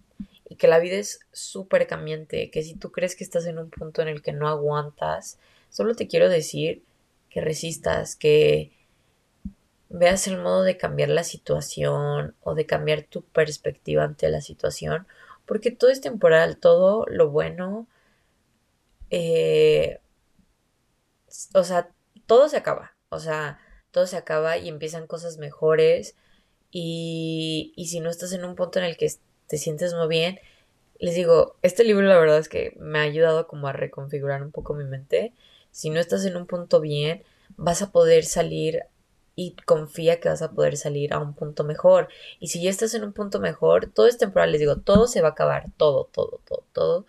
y 0.50 0.56
que 0.56 0.68
la 0.68 0.80
vida 0.80 0.96
es 0.96 1.20
súper 1.32 1.86
cambiante, 1.86 2.50
que 2.50 2.63
si 2.63 2.74
tú 2.74 2.92
crees 2.92 3.16
que 3.16 3.24
estás 3.24 3.46
en 3.46 3.60
un 3.60 3.70
punto 3.70 4.01
en 4.01 4.08
el 4.08 4.24
que 4.24 4.34
no 4.34 4.48
aguantas, 4.48 5.38
solo 5.70 5.94
te 5.96 6.08
quiero 6.08 6.27
decir 6.27 6.82
que 7.30 7.42
resistas, 7.42 8.16
que 8.16 8.72
veas 9.89 10.27
el 10.27 10.38
modo 10.41 10.63
de 10.63 10.77
cambiar 10.77 11.10
la 11.10 11.24
situación 11.24 12.36
o 12.41 12.56
de 12.56 12.65
cambiar 12.65 13.03
tu 13.03 13.24
perspectiva 13.24 14.03
ante 14.03 14.29
la 14.29 14.41
situación, 14.41 15.08
porque 15.46 15.72
todo 15.72 15.89
es 15.91 16.01
temporal, 16.01 16.58
todo 16.58 17.06
lo 17.08 17.29
bueno, 17.29 17.88
eh, 19.10 20.00
o 21.53 21.63
sea, 21.63 21.89
todo 22.25 22.50
se 22.50 22.58
acaba, 22.58 22.96
o 23.10 23.20
sea, 23.20 23.60
todo 23.91 24.08
se 24.08 24.17
acaba 24.17 24.58
y 24.58 24.70
empiezan 24.70 25.08
cosas 25.08 25.38
mejores 25.38 26.15
y, 26.72 27.74
y 27.75 27.88
si 27.88 28.00
no 28.00 28.10
estás 28.10 28.34
en 28.34 28.46
un 28.46 28.56
punto 28.56 28.79
en 28.79 28.86
el 28.86 28.98
que 28.98 29.12
te 29.48 29.58
sientes 29.58 29.94
muy 29.94 30.08
bien, 30.08 30.39
les 31.00 31.15
digo, 31.15 31.58
este 31.62 31.84
libro 31.84 32.06
la 32.08 32.20
verdad 32.20 32.39
es 32.39 32.50
que 32.50 32.75
me 32.79 33.00
ha 33.00 33.03
ayudado 33.03 33.48
como 33.48 33.67
a 33.67 33.74
reconfigurar 33.74 34.41
un 34.44 34.51
poco 34.51 34.74
mi 34.74 34.84
mente. 34.84 35.34
Si 35.72 35.89
no 35.89 36.00
estás 36.00 36.25
en 36.25 36.36
un 36.38 36.48
punto 36.48 36.82
bien, 36.82 37.24
vas 37.56 37.82
a 37.82 37.91
poder 37.91 38.25
salir 38.25 38.84
y 39.38 39.56
confía 39.65 40.20
que 40.20 40.29
vas 40.29 40.41
a 40.41 40.51
poder 40.51 40.77
salir 40.77 41.13
a 41.13 41.20
un 41.20 41.36
punto 41.36 41.63
mejor. 41.63 42.10
Y 42.39 42.48
si 42.48 42.62
ya 42.63 42.72
estás 42.72 42.96
en 42.96 43.03
un 43.03 43.13
punto 43.13 43.39
mejor, 43.39 43.86
todo 43.94 44.08
es 44.08 44.17
temporal, 44.17 44.51
les 44.51 44.60
digo, 44.60 44.77
todo 44.77 45.08
se 45.08 45.22
va 45.22 45.29
a 45.29 45.32
acabar, 45.32 45.65
todo, 45.77 46.10
todo, 46.12 46.41
todo, 46.44 46.65
todo. 46.74 47.06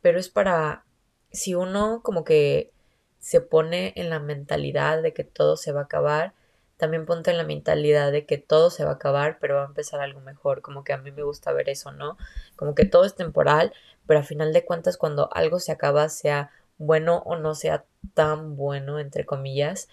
Pero 0.00 0.20
es 0.20 0.28
para, 0.28 0.84
si 1.32 1.56
uno 1.56 2.02
como 2.04 2.24
que 2.24 2.72
se 3.18 3.40
pone 3.40 3.92
en 3.96 4.10
la 4.10 4.20
mentalidad 4.20 5.02
de 5.02 5.12
que 5.12 5.24
todo 5.24 5.56
se 5.56 5.72
va 5.72 5.80
a 5.80 5.84
acabar, 5.84 6.34
también 6.76 7.04
ponte 7.04 7.32
en 7.32 7.38
la 7.38 7.44
mentalidad 7.44 8.12
de 8.12 8.26
que 8.26 8.38
todo 8.38 8.70
se 8.70 8.84
va 8.84 8.92
a 8.92 8.94
acabar, 8.94 9.38
pero 9.40 9.56
va 9.56 9.64
a 9.64 9.66
empezar 9.66 10.00
algo 10.00 10.20
mejor. 10.20 10.62
Como 10.62 10.84
que 10.84 10.92
a 10.92 10.98
mí 10.98 11.10
me 11.10 11.24
gusta 11.24 11.52
ver 11.52 11.68
eso, 11.68 11.90
¿no? 11.90 12.16
Como 12.54 12.76
que 12.76 12.84
todo 12.84 13.04
es 13.04 13.16
temporal, 13.16 13.72
pero 14.06 14.20
a 14.20 14.22
final 14.22 14.52
de 14.52 14.64
cuentas 14.64 14.96
cuando 14.96 15.30
algo 15.32 15.58
se 15.58 15.72
acaba, 15.72 16.08
sea 16.10 16.50
bueno 16.78 17.22
o 17.26 17.36
no 17.36 17.56
sea 17.56 17.84
tan 18.14 18.56
bueno, 18.56 19.00
entre 19.00 19.26
comillas, 19.26 19.88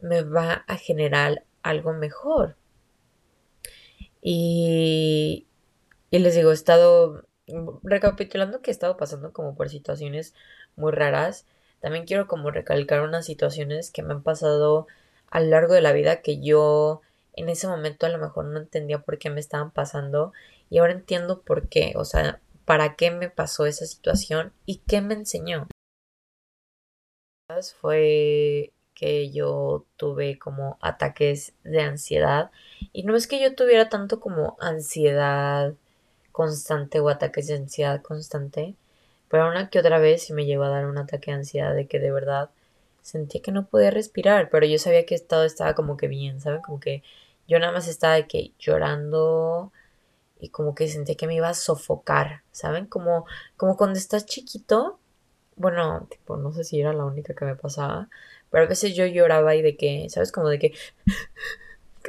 me 0.00 0.22
va 0.22 0.64
a 0.66 0.76
generar 0.76 1.44
algo 1.62 1.92
mejor. 1.92 2.56
Y, 4.20 5.46
y 6.10 6.18
les 6.18 6.34
digo, 6.34 6.50
he 6.50 6.54
estado 6.54 7.26
recapitulando 7.82 8.62
que 8.62 8.70
he 8.70 8.72
estado 8.72 8.96
pasando 8.96 9.32
como 9.32 9.54
por 9.54 9.68
situaciones 9.68 10.34
muy 10.76 10.92
raras. 10.92 11.46
También 11.80 12.06
quiero 12.06 12.26
como 12.26 12.50
recalcar 12.50 13.02
unas 13.02 13.26
situaciones 13.26 13.90
que 13.90 14.02
me 14.02 14.14
han 14.14 14.22
pasado 14.22 14.86
a 15.30 15.40
lo 15.40 15.48
largo 15.48 15.74
de 15.74 15.82
la 15.82 15.92
vida 15.92 16.22
que 16.22 16.40
yo 16.40 17.02
en 17.34 17.48
ese 17.48 17.66
momento 17.66 18.06
a 18.06 18.08
lo 18.10 18.18
mejor 18.18 18.46
no 18.46 18.58
entendía 18.58 19.00
por 19.00 19.18
qué 19.18 19.30
me 19.30 19.40
estaban 19.40 19.72
pasando 19.72 20.32
y 20.70 20.78
ahora 20.78 20.92
entiendo 20.92 21.42
por 21.42 21.68
qué, 21.68 21.92
o 21.96 22.04
sea, 22.04 22.40
para 22.64 22.96
qué 22.96 23.10
me 23.10 23.28
pasó 23.28 23.66
esa 23.66 23.86
situación 23.86 24.52
y 24.64 24.78
qué 24.86 25.00
me 25.00 25.14
enseñó 25.14 25.66
fue 27.80 28.72
que 28.94 29.30
yo 29.30 29.84
tuve 29.96 30.38
como 30.38 30.78
ataques 30.80 31.54
de 31.64 31.82
ansiedad 31.82 32.50
y 32.92 33.02
no 33.04 33.16
es 33.16 33.26
que 33.26 33.40
yo 33.40 33.54
tuviera 33.54 33.88
tanto 33.88 34.20
como 34.20 34.56
ansiedad 34.60 35.74
constante 36.32 37.00
o 37.00 37.08
ataques 37.08 37.46
de 37.48 37.56
ansiedad 37.56 38.02
constante, 38.02 38.74
pero 39.28 39.48
una 39.48 39.70
que 39.70 39.78
otra 39.78 39.98
vez 39.98 40.24
sí 40.24 40.32
me 40.32 40.46
llegó 40.46 40.64
a 40.64 40.68
dar 40.68 40.86
un 40.86 40.98
ataque 40.98 41.30
de 41.30 41.38
ansiedad 41.38 41.74
de 41.74 41.86
que 41.86 41.98
de 41.98 42.12
verdad 42.12 42.50
sentía 43.02 43.42
que 43.42 43.52
no 43.52 43.66
podía 43.66 43.90
respirar, 43.90 44.50
pero 44.50 44.66
yo 44.66 44.78
sabía 44.78 45.06
que 45.06 45.18
todo 45.18 45.44
estaba 45.44 45.74
como 45.74 45.96
que 45.96 46.08
bien, 46.08 46.40
¿saben? 46.40 46.62
Como 46.62 46.80
que 46.80 47.02
yo 47.48 47.58
nada 47.58 47.72
más 47.72 47.88
estaba 47.88 48.14
de 48.14 48.26
que 48.26 48.52
llorando 48.58 49.72
y 50.40 50.50
como 50.50 50.74
que 50.74 50.88
sentía 50.88 51.16
que 51.16 51.26
me 51.26 51.34
iba 51.36 51.48
a 51.48 51.54
sofocar, 51.54 52.42
¿saben? 52.52 52.86
Como, 52.86 53.26
como 53.56 53.76
cuando 53.76 53.98
estás 53.98 54.26
chiquito 54.26 54.98
bueno, 55.56 56.06
tipo, 56.10 56.36
no 56.36 56.52
sé 56.52 56.64
si 56.64 56.80
era 56.80 56.92
la 56.92 57.04
única 57.04 57.34
que 57.34 57.44
me 57.44 57.56
pasaba, 57.56 58.08
pero 58.54 58.66
a 58.66 58.68
veces 58.68 58.94
yo 58.94 59.04
lloraba 59.04 59.56
y 59.56 59.62
de 59.62 59.76
que, 59.76 60.06
¿sabes? 60.10 60.30
Como 60.30 60.48
de 60.48 60.60
que, 60.60 60.74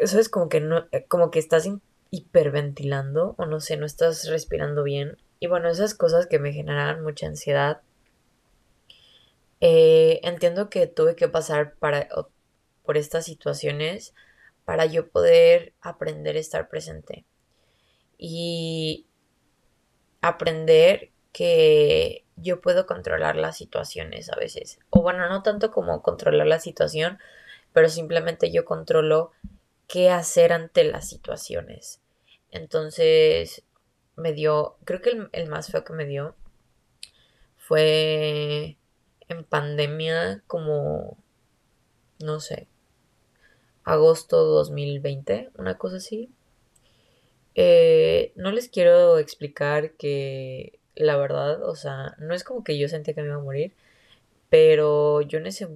¿sabes? 0.06 0.30
Como 0.30 0.48
que 0.48 0.62
no, 0.62 0.86
como 1.08 1.32
que 1.32 1.40
estás 1.40 1.68
hiperventilando 2.12 3.34
o 3.40 3.48
no 3.48 3.60
sé, 3.60 3.78
no 3.78 3.88
estás 3.88 4.30
respirando 4.30 4.84
bien. 4.84 5.18
Y 5.40 5.48
bueno, 5.48 5.70
esas 5.70 5.96
cosas 5.96 6.28
que 6.28 6.38
me 6.38 6.54
generaban 6.54 7.02
mucha 7.02 7.25
ansiedad. 7.25 7.82
Eh, 9.60 10.20
entiendo 10.22 10.70
que 10.70 10.86
tuve 10.86 11.16
que 11.16 11.28
pasar 11.28 11.74
para, 11.80 12.10
por 12.84 12.96
estas 12.96 13.25
situaciones 13.25 14.14
para 14.66 14.86
yo 14.86 15.10
poder 15.10 15.74
aprender 15.82 16.36
a 16.36 16.42
estar 16.42 16.70
presente. 16.70 17.25
Y 18.20 19.08
aprender 20.22 21.10
que 21.34 22.24
yo 22.36 22.62
puedo 22.62 22.86
controlar 22.86 23.36
las 23.36 23.58
situaciones 23.58 24.30
a 24.30 24.36
veces. 24.36 24.80
O 24.89 25.01
bueno, 25.01 25.27
no 25.30 25.42
tanto 25.44 25.72
como 25.72 26.01
controlar 26.01 26.48
la 26.48 26.60
situación, 26.60 27.20
pero 27.74 27.89
simplemente 27.89 28.51
yo 28.51 28.65
controlo 28.65 29.32
qué 29.88 30.10
hacer 30.10 30.54
ante 30.54 30.84
las 30.84 31.08
situaciones. 31.08 32.01
Entonces, 32.51 33.63
me 34.15 34.34
dio, 34.34 34.77
creo 34.86 35.01
que 35.01 35.27
el, 35.32 35.50
más 35.50 35.72
feo 35.72 35.84
que 35.84 35.94
me 35.94 36.06
dio 36.06 36.36
fue 37.58 38.77
en 39.27 39.44
pandemia 39.44 40.44
como, 40.48 41.18
no 42.20 42.39
sé, 42.39 42.68
agosto 43.84 44.46
2020, 44.46 45.51
una 45.58 45.77
cosa 45.77 45.98
así. 45.98 46.32
Eh, 47.56 48.34
no 48.36 48.51
les 48.51 48.70
quiero 48.70 49.18
explicar 49.18 49.94
que 49.94 50.80
la 50.96 51.18
verdad, 51.18 51.64
o 51.64 51.75
sea, 51.75 52.16
no 52.20 52.34
es 52.34 52.44
como 52.44 52.64
que 52.64 52.78
yo 52.78 52.88
sentía 52.90 53.14
que 53.14 53.22
me 53.22 53.28
iba 53.28 53.38
a 53.38 53.40
morir, 53.40 53.74
pero 54.50 55.22
yo 55.22 55.40
en 55.40 55.48
ese 55.48 55.68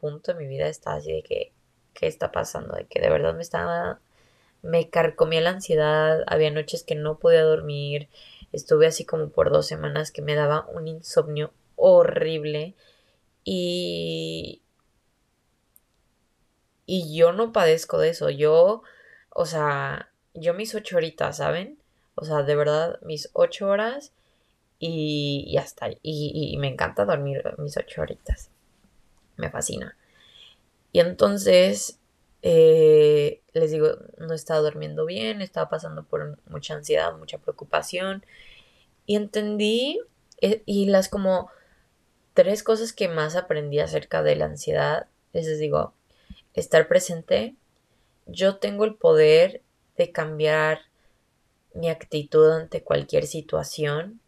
punto 0.00 0.32
de 0.32 0.38
mi 0.38 0.46
vida 0.48 0.68
estaba 0.68 0.96
así 0.96 1.12
de 1.12 1.22
que, 1.22 1.52
¿qué 1.94 2.06
está 2.06 2.32
pasando? 2.32 2.74
De 2.76 2.86
que 2.86 3.00
de 3.00 3.10
verdad 3.10 3.34
me 3.34 3.42
estaba 3.42 4.00
me 4.62 4.90
carcomía 4.90 5.40
la 5.40 5.50
ansiedad, 5.50 6.24
había 6.26 6.50
noches 6.50 6.82
que 6.84 6.94
no 6.94 7.18
podía 7.18 7.42
dormir, 7.42 8.08
estuve 8.52 8.86
así 8.86 9.04
como 9.04 9.30
por 9.30 9.50
dos 9.52 9.66
semanas 9.66 10.10
que 10.12 10.22
me 10.22 10.34
daba 10.34 10.66
un 10.68 10.88
insomnio 10.88 11.52
horrible 11.76 12.74
y 13.44 14.62
y 16.86 17.14
yo 17.14 17.32
no 17.32 17.52
padezco 17.52 17.98
de 17.98 18.08
eso, 18.10 18.30
yo, 18.30 18.82
o 19.30 19.46
sea, 19.46 20.10
yo 20.34 20.54
mis 20.54 20.74
ocho 20.74 20.96
horitas, 20.96 21.36
¿saben? 21.36 21.78
O 22.14 22.24
sea, 22.24 22.42
de 22.42 22.56
verdad, 22.56 22.98
mis 23.02 23.28
ocho 23.34 23.68
horas 23.68 24.12
y, 24.78 25.44
y 25.46 25.56
hasta, 25.56 25.90
y, 25.90 25.98
y 26.02 26.56
me 26.58 26.68
encanta 26.68 27.04
dormir 27.04 27.42
mis 27.58 27.76
ocho 27.76 28.02
horitas, 28.02 28.50
me 29.36 29.50
fascina. 29.50 29.96
Y 30.92 31.00
entonces, 31.00 31.98
eh, 32.42 33.40
les 33.52 33.70
digo, 33.70 33.88
no 34.18 34.34
estaba 34.34 34.60
durmiendo 34.60 35.04
bien, 35.04 35.42
estaba 35.42 35.68
pasando 35.68 36.04
por 36.04 36.38
mucha 36.48 36.74
ansiedad, 36.74 37.16
mucha 37.16 37.38
preocupación. 37.38 38.24
Y 39.06 39.16
entendí, 39.16 40.00
eh, 40.40 40.62
y 40.66 40.86
las 40.86 41.08
como 41.08 41.50
tres 42.34 42.62
cosas 42.62 42.92
que 42.92 43.08
más 43.08 43.36
aprendí 43.36 43.80
acerca 43.80 44.22
de 44.22 44.36
la 44.36 44.46
ansiedad, 44.46 45.08
les 45.32 45.58
digo, 45.58 45.92
estar 46.54 46.88
presente, 46.88 47.54
yo 48.26 48.56
tengo 48.56 48.84
el 48.84 48.94
poder 48.94 49.62
de 49.96 50.12
cambiar 50.12 50.82
mi 51.74 51.90
actitud 51.90 52.50
ante 52.50 52.82
cualquier 52.82 53.26
situación 53.26 54.20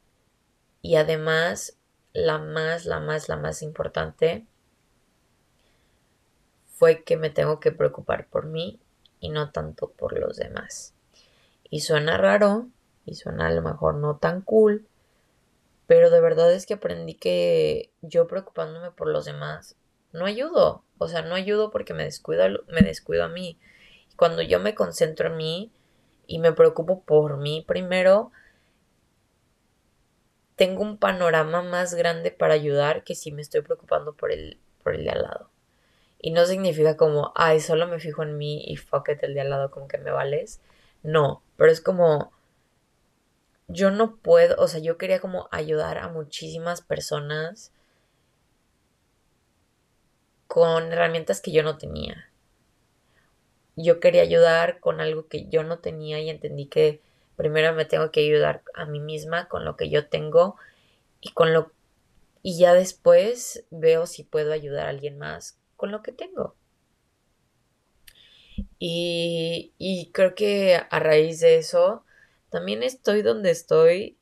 y 0.83 0.97
además 0.97 1.77
la 2.13 2.39
más, 2.39 2.87
la 2.87 3.01
más, 3.01 3.29
la 3.29 3.37
más 3.37 3.63
importante 3.63 4.47
fue 6.67 7.05
que 7.05 7.17
me 7.17 7.31
tengo 7.31 7.61
que 7.61 7.73
preocupar 7.73 8.27
por 8.29 8.47
mí 8.47 8.81
y 9.21 9.29
no 9.29 9.51
tanto 9.51 9.91
por 9.91 10.19
los 10.19 10.37
demás. 10.37 10.95
Y 11.69 11.81
suena 11.81 12.17
raro 12.17 12.69
y 13.05 13.15
suena 13.15 13.49
a 13.49 13.53
lo 13.53 13.63
mejor 13.63 13.97
no 13.97 14.17
tan 14.17 14.41
cool, 14.41 14.87
pero 15.87 16.11
de 16.11 16.21
verdad 16.21 16.53
es 16.53 16.67
que 16.67 16.75
aprendí 16.75 17.15
que 17.15 17.91
yo 18.01 18.27
preocupándome 18.27 18.91
por 18.93 19.09
los 19.09 19.25
demás 19.25 19.77
no 20.13 20.25
ayudo. 20.25 20.85
O 20.99 21.09
sea, 21.09 21.23
no 21.23 21.35
ayudo 21.35 21.71
porque 21.71 21.95
me 21.95 22.05
descuido, 22.05 22.45
me 22.69 22.83
descuido 22.83 23.25
a 23.25 23.29
mí. 23.29 23.59
Cuando 24.17 24.43
yo 24.43 24.61
me 24.61 24.75
concentro 24.75 25.29
en 25.29 25.37
mí 25.37 25.73
y 26.27 26.39
me 26.39 26.53
preocupo 26.53 27.03
por 27.03 27.39
mí 27.39 27.65
primero, 27.67 28.33
tengo 30.61 30.83
un 30.83 30.99
panorama 30.99 31.63
más 31.63 31.95
grande 31.95 32.31
para 32.31 32.53
ayudar 32.53 33.03
que 33.03 33.15
si 33.15 33.33
me 33.33 33.41
estoy 33.41 33.63
preocupando 33.63 34.13
por 34.13 34.31
el, 34.31 34.61
por 34.83 34.95
el 34.95 35.05
de 35.05 35.11
al 35.11 35.23
lado. 35.23 35.49
Y 36.19 36.33
no 36.33 36.45
significa 36.45 36.99
como, 36.99 37.33
ay, 37.35 37.61
solo 37.61 37.87
me 37.87 37.99
fijo 37.99 38.23
en 38.25 38.37
mí 38.37 38.63
y 38.67 38.77
fuck 38.77 39.09
it, 39.09 39.23
el 39.23 39.33
de 39.33 39.41
al 39.41 39.49
lado 39.49 39.71
como 39.71 39.89
que 39.89 39.97
me 39.97 40.11
vales. 40.11 40.61
No, 41.03 41.43
pero 41.57 41.73
es 41.73 41.81
como, 41.81 42.31
yo 43.69 43.91
no 43.91 44.17
puedo, 44.17 44.63
o 44.63 44.69
sea, 44.69 44.81
yo 44.81 44.99
quería 44.99 45.19
como 45.19 45.49
ayudar 45.51 45.97
a 45.97 46.09
muchísimas 46.09 46.83
personas 46.83 47.73
con 50.47 50.93
herramientas 50.93 51.41
que 51.41 51.53
yo 51.53 51.63
no 51.63 51.79
tenía. 51.79 52.31
Yo 53.77 53.99
quería 53.99 54.21
ayudar 54.21 54.79
con 54.81 55.01
algo 55.01 55.27
que 55.27 55.49
yo 55.49 55.65
no 55.65 55.79
tenía 55.79 56.21
y 56.21 56.29
entendí 56.29 56.67
que 56.67 57.01
primero 57.41 57.73
me 57.73 57.87
tengo 57.87 58.11
que 58.11 58.21
ayudar 58.21 58.63
a 58.75 58.85
mí 58.85 59.01
misma 59.01 59.49
con 59.49 59.65
lo 59.65 59.75
que 59.75 59.89
yo 59.89 60.09
tengo 60.09 60.57
y 61.23 61.31
con 61.31 61.55
lo 61.55 61.73
y 62.43 62.59
ya 62.59 62.75
después 62.75 63.65
veo 63.71 64.07
si 64.07 64.25
puedo 64.25 64.53
ayudar 64.53 64.87
a 64.87 64.91
alguien 64.91 65.17
más 65.17 65.59
con 65.77 65.91
lo 65.91 66.03
que 66.03 66.13
tengo. 66.13 66.55
Y, 68.79 69.73
y 69.79 70.11
creo 70.13 70.35
que 70.35 70.83
a 70.91 70.99
raíz 70.99 71.41
de 71.41 71.57
eso, 71.57 72.05
también 72.51 72.83
estoy 72.83 73.23
donde 73.23 73.51
estoy 73.51 74.19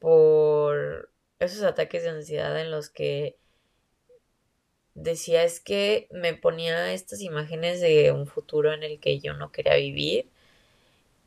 por 0.00 1.12
esos 1.38 1.62
ataques 1.62 2.02
de 2.02 2.10
ansiedad 2.10 2.60
en 2.60 2.72
los 2.72 2.90
que 2.90 3.38
decía 4.94 5.44
es 5.44 5.60
que 5.60 6.08
me 6.10 6.34
ponía 6.34 6.92
estas 6.92 7.20
imágenes 7.20 7.80
de 7.80 8.10
un 8.10 8.26
futuro 8.26 8.72
en 8.72 8.82
el 8.82 8.98
que 8.98 9.20
yo 9.20 9.34
no 9.34 9.52
quería 9.52 9.76
vivir 9.76 10.30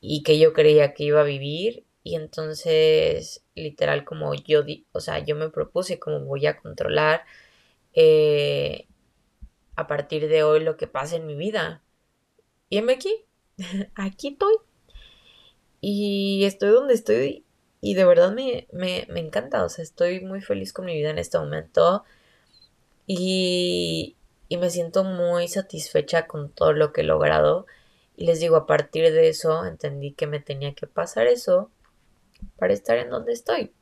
y 0.06 0.22
que 0.22 0.38
yo 0.38 0.52
creía 0.52 0.92
que 0.92 1.04
iba 1.04 1.22
a 1.22 1.24
vivir 1.24 1.86
y 2.02 2.16
entonces 2.16 3.42
literal 3.54 4.04
como 4.04 4.34
yo 4.34 4.62
di, 4.62 4.86
o 4.92 5.00
sea 5.00 5.18
yo 5.20 5.34
me 5.34 5.48
propuse 5.48 5.98
como 5.98 6.20
voy 6.20 6.46
a 6.46 6.58
controlar 6.58 7.24
eh, 7.94 8.86
a 9.76 9.86
partir 9.86 10.28
de 10.28 10.42
hoy 10.42 10.60
lo 10.60 10.76
que 10.76 10.86
pasa 10.86 11.16
en 11.16 11.26
mi 11.26 11.34
vida. 11.34 11.82
Y 12.68 12.82
me 12.82 12.94
aquí, 12.94 13.24
aquí 13.94 14.28
estoy. 14.28 14.56
Y 15.80 16.44
estoy 16.44 16.70
donde 16.70 16.94
estoy 16.94 17.44
y 17.80 17.94
de 17.94 18.04
verdad 18.04 18.32
me, 18.32 18.66
me, 18.72 19.06
me 19.10 19.20
encanta, 19.20 19.64
o 19.64 19.68
sea, 19.68 19.82
estoy 19.82 20.20
muy 20.20 20.40
feliz 20.40 20.72
con 20.72 20.86
mi 20.86 20.94
vida 20.94 21.10
en 21.10 21.18
este 21.18 21.38
momento 21.38 22.04
y, 23.06 24.16
y 24.48 24.56
me 24.58 24.70
siento 24.70 25.04
muy 25.04 25.48
satisfecha 25.48 26.26
con 26.26 26.50
todo 26.50 26.72
lo 26.72 26.92
que 26.92 27.02
he 27.02 27.04
logrado. 27.04 27.66
Y 28.16 28.26
les 28.26 28.40
digo, 28.40 28.56
a 28.56 28.66
partir 28.66 29.12
de 29.12 29.28
eso 29.28 29.64
entendí 29.66 30.12
que 30.12 30.26
me 30.26 30.40
tenía 30.40 30.74
que 30.74 30.86
pasar 30.86 31.26
eso 31.26 31.70
para 32.58 32.72
estar 32.72 32.98
en 32.98 33.10
donde 33.10 33.32
estoy. 33.32 33.72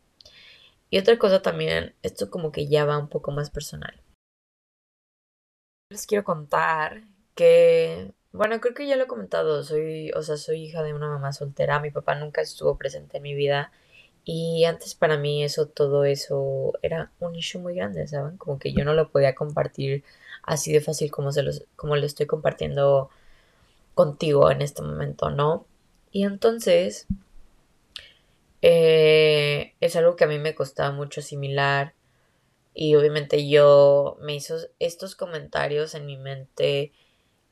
Y 0.91 0.99
otra 0.99 1.19
cosa 1.19 1.43
también, 1.43 1.95
esto 2.03 2.31
como 2.31 2.53
que 2.53 2.69
ya 2.69 2.85
va 2.85 2.99
un 2.99 3.09
poco 3.09 3.33
más 3.33 3.51
personal 3.51 4.03
les 5.93 6.07
quiero 6.07 6.25
contar 6.25 7.03
que, 7.35 8.13
bueno, 8.33 8.61
creo 8.61 8.75
que 8.75 8.87
ya 8.87 8.97
lo 8.97 9.05
he 9.05 9.07
comentado, 9.07 9.63
soy, 9.63 10.11
o 10.13 10.23
sea, 10.23 10.37
soy 10.37 10.65
hija 10.65 10.83
de 10.83 10.95
una 10.95 11.09
mamá 11.09 11.33
soltera, 11.33 11.81
mi 11.81 11.91
papá 11.91 12.15
nunca 12.17 12.41
estuvo 12.41 12.77
presente 12.79 13.19
en 13.19 13.23
mi 13.23 13.35
vida 13.35 13.73
y 14.25 14.65
antes 14.65 14.95
para 14.95 15.17
mí 15.19 15.45
eso, 15.45 15.67
todo 15.69 16.05
eso 16.05 16.73
era 16.83 17.13
un 17.21 17.35
issue 17.37 17.61
muy 17.61 17.75
grande, 17.75 18.07
¿saben? 18.09 18.37
Como 18.39 18.59
que 18.59 18.73
yo 18.73 18.85
no 18.85 18.95
lo 18.95 19.11
podía 19.11 19.35
compartir 19.35 20.05
así 20.43 20.73
de 20.73 20.81
fácil 20.81 21.11
como, 21.11 21.33
se 21.33 21.43
los, 21.43 21.65
como 21.77 21.97
lo 21.97 22.07
estoy 22.07 22.27
compartiendo 22.27 23.11
contigo 23.95 24.51
en 24.51 24.63
este 24.63 24.83
momento, 24.83 25.31
¿no? 25.31 25.67
Y 26.11 26.25
entonces 26.25 27.07
eh, 28.63 29.75
es 29.81 29.97
algo 29.97 30.17
que 30.17 30.25
a 30.25 30.29
mí 30.29 30.39
me 30.39 30.55
costaba 30.55 30.93
mucho 30.93 31.21
asimilar 31.21 31.95
y 32.75 32.95
obviamente 32.95 33.49
yo 33.49 34.17
me 34.21 34.35
hizo 34.35 34.57
estos 34.79 35.15
comentarios 35.17 35.95
en 35.95 36.07
mi 36.07 36.17
mente 36.17 36.93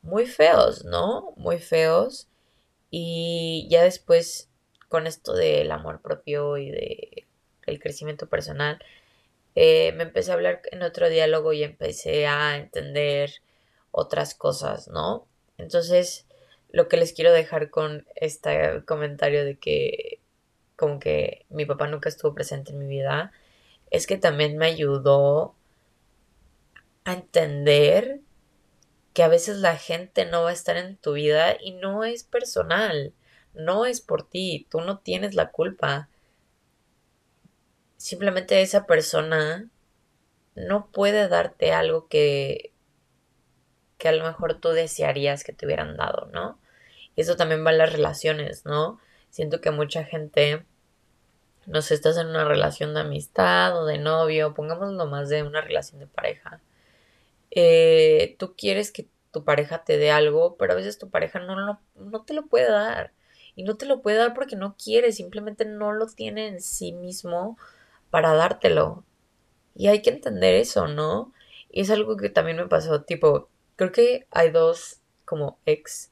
muy 0.02 0.26
feos, 0.26 0.84
¿no? 0.84 1.34
Muy 1.36 1.58
feos. 1.58 2.28
Y 2.90 3.68
ya 3.70 3.84
después, 3.84 4.50
con 4.88 5.06
esto 5.06 5.34
del 5.34 5.70
amor 5.72 6.00
propio 6.00 6.56
y 6.56 6.70
de 6.70 7.26
el 7.66 7.78
crecimiento 7.80 8.28
personal, 8.28 8.78
eh, 9.54 9.92
me 9.92 10.04
empecé 10.04 10.30
a 10.30 10.34
hablar 10.34 10.62
en 10.70 10.82
otro 10.82 11.08
diálogo 11.08 11.52
y 11.52 11.62
empecé 11.62 12.26
a 12.26 12.56
entender 12.56 13.30
otras 13.90 14.34
cosas, 14.34 14.88
¿no? 14.88 15.26
Entonces, 15.58 16.26
lo 16.72 16.88
que 16.88 16.96
les 16.96 17.12
quiero 17.12 17.32
dejar 17.32 17.70
con 17.70 18.06
este 18.14 18.84
comentario 18.84 19.44
de 19.44 19.58
que 19.58 20.20
como 20.76 20.98
que 20.98 21.44
mi 21.50 21.66
papá 21.66 21.86
nunca 21.88 22.08
estuvo 22.08 22.34
presente 22.34 22.72
en 22.72 22.78
mi 22.78 22.86
vida 22.86 23.32
es 23.90 24.06
que 24.06 24.16
también 24.16 24.56
me 24.56 24.66
ayudó 24.66 25.54
a 27.04 27.12
entender 27.14 28.20
que 29.12 29.22
a 29.22 29.28
veces 29.28 29.58
la 29.58 29.76
gente 29.76 30.26
no 30.26 30.42
va 30.42 30.50
a 30.50 30.54
estar 30.54 30.76
en 30.76 30.96
tu 30.96 31.14
vida 31.14 31.56
y 31.60 31.72
no 31.72 32.04
es 32.04 32.24
personal, 32.24 33.12
no 33.52 33.84
es 33.84 34.00
por 34.00 34.28
ti, 34.28 34.66
tú 34.70 34.80
no 34.80 34.98
tienes 34.98 35.34
la 35.34 35.50
culpa. 35.50 36.08
Simplemente 37.96 38.62
esa 38.62 38.86
persona 38.86 39.68
no 40.54 40.86
puede 40.86 41.28
darte 41.28 41.72
algo 41.72 42.08
que 42.08 42.72
que 44.00 44.08
a 44.08 44.12
lo 44.12 44.24
mejor 44.24 44.54
tú 44.54 44.70
desearías 44.70 45.44
que 45.44 45.52
te 45.52 45.66
hubieran 45.66 45.96
dado, 45.96 46.26
¿no? 46.32 46.58
Eso 47.20 47.36
también 47.36 47.64
va 47.64 47.70
en 47.70 47.78
las 47.78 47.92
relaciones, 47.92 48.64
¿no? 48.64 48.98
Siento 49.30 49.60
que 49.60 49.70
mucha 49.70 50.04
gente 50.04 50.64
no 51.66 51.82
sé, 51.82 51.94
estás 51.94 52.16
en 52.16 52.28
una 52.28 52.44
relación 52.44 52.94
de 52.94 53.00
amistad 53.00 53.80
o 53.80 53.86
de 53.86 53.98
novio, 53.98 54.54
pongámoslo 54.54 55.06
más 55.06 55.28
de 55.28 55.42
una 55.42 55.60
relación 55.60 56.00
de 56.00 56.06
pareja, 56.06 56.60
eh, 57.50 58.36
tú 58.38 58.54
quieres 58.56 58.92
que 58.92 59.08
tu 59.30 59.44
pareja 59.44 59.84
te 59.84 59.96
dé 59.96 60.10
algo, 60.10 60.56
pero 60.56 60.72
a 60.72 60.76
veces 60.76 60.98
tu 60.98 61.10
pareja 61.10 61.38
no, 61.38 61.80
no 61.94 62.22
te 62.24 62.34
lo 62.34 62.46
puede 62.46 62.70
dar. 62.70 63.12
Y 63.54 63.64
no 63.64 63.76
te 63.76 63.86
lo 63.86 64.00
puede 64.00 64.16
dar 64.16 64.34
porque 64.34 64.56
no 64.56 64.76
quiere, 64.76 65.12
simplemente 65.12 65.64
no 65.64 65.92
lo 65.92 66.06
tiene 66.06 66.48
en 66.48 66.60
sí 66.60 66.92
mismo 66.92 67.58
para 68.10 68.34
dártelo. 68.34 69.04
Y 69.74 69.88
hay 69.88 70.02
que 70.02 70.10
entender 70.10 70.54
eso, 70.54 70.88
¿no? 70.88 71.32
Y 71.70 71.82
es 71.82 71.90
algo 71.90 72.16
que 72.16 72.30
también 72.30 72.56
me 72.56 72.66
pasó, 72.66 73.02
tipo, 73.02 73.48
creo 73.76 73.92
que 73.92 74.26
hay 74.30 74.50
dos 74.50 75.00
como 75.24 75.58
ex 75.66 76.09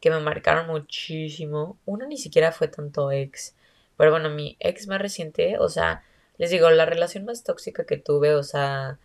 que 0.00 0.10
me 0.10 0.20
marcaron 0.20 0.66
muchísimo. 0.68 1.78
Uno 1.86 2.06
ni 2.06 2.16
siquiera 2.18 2.52
fue 2.52 2.68
tanto 2.68 3.10
ex, 3.12 3.56
pero 3.96 4.10
bueno, 4.10 4.30
mi 4.30 4.56
ex 4.60 4.86
más 4.88 5.00
reciente, 5.00 5.58
o 5.58 5.68
sea, 5.68 6.04
les 6.38 6.50
digo, 6.50 6.70
la 6.70 6.86
relación 6.86 7.24
más 7.26 7.44
tóxica 7.44 7.84
que 7.86 7.98
tuve, 7.98 8.34
o 8.34 8.42
sea, 8.42 8.98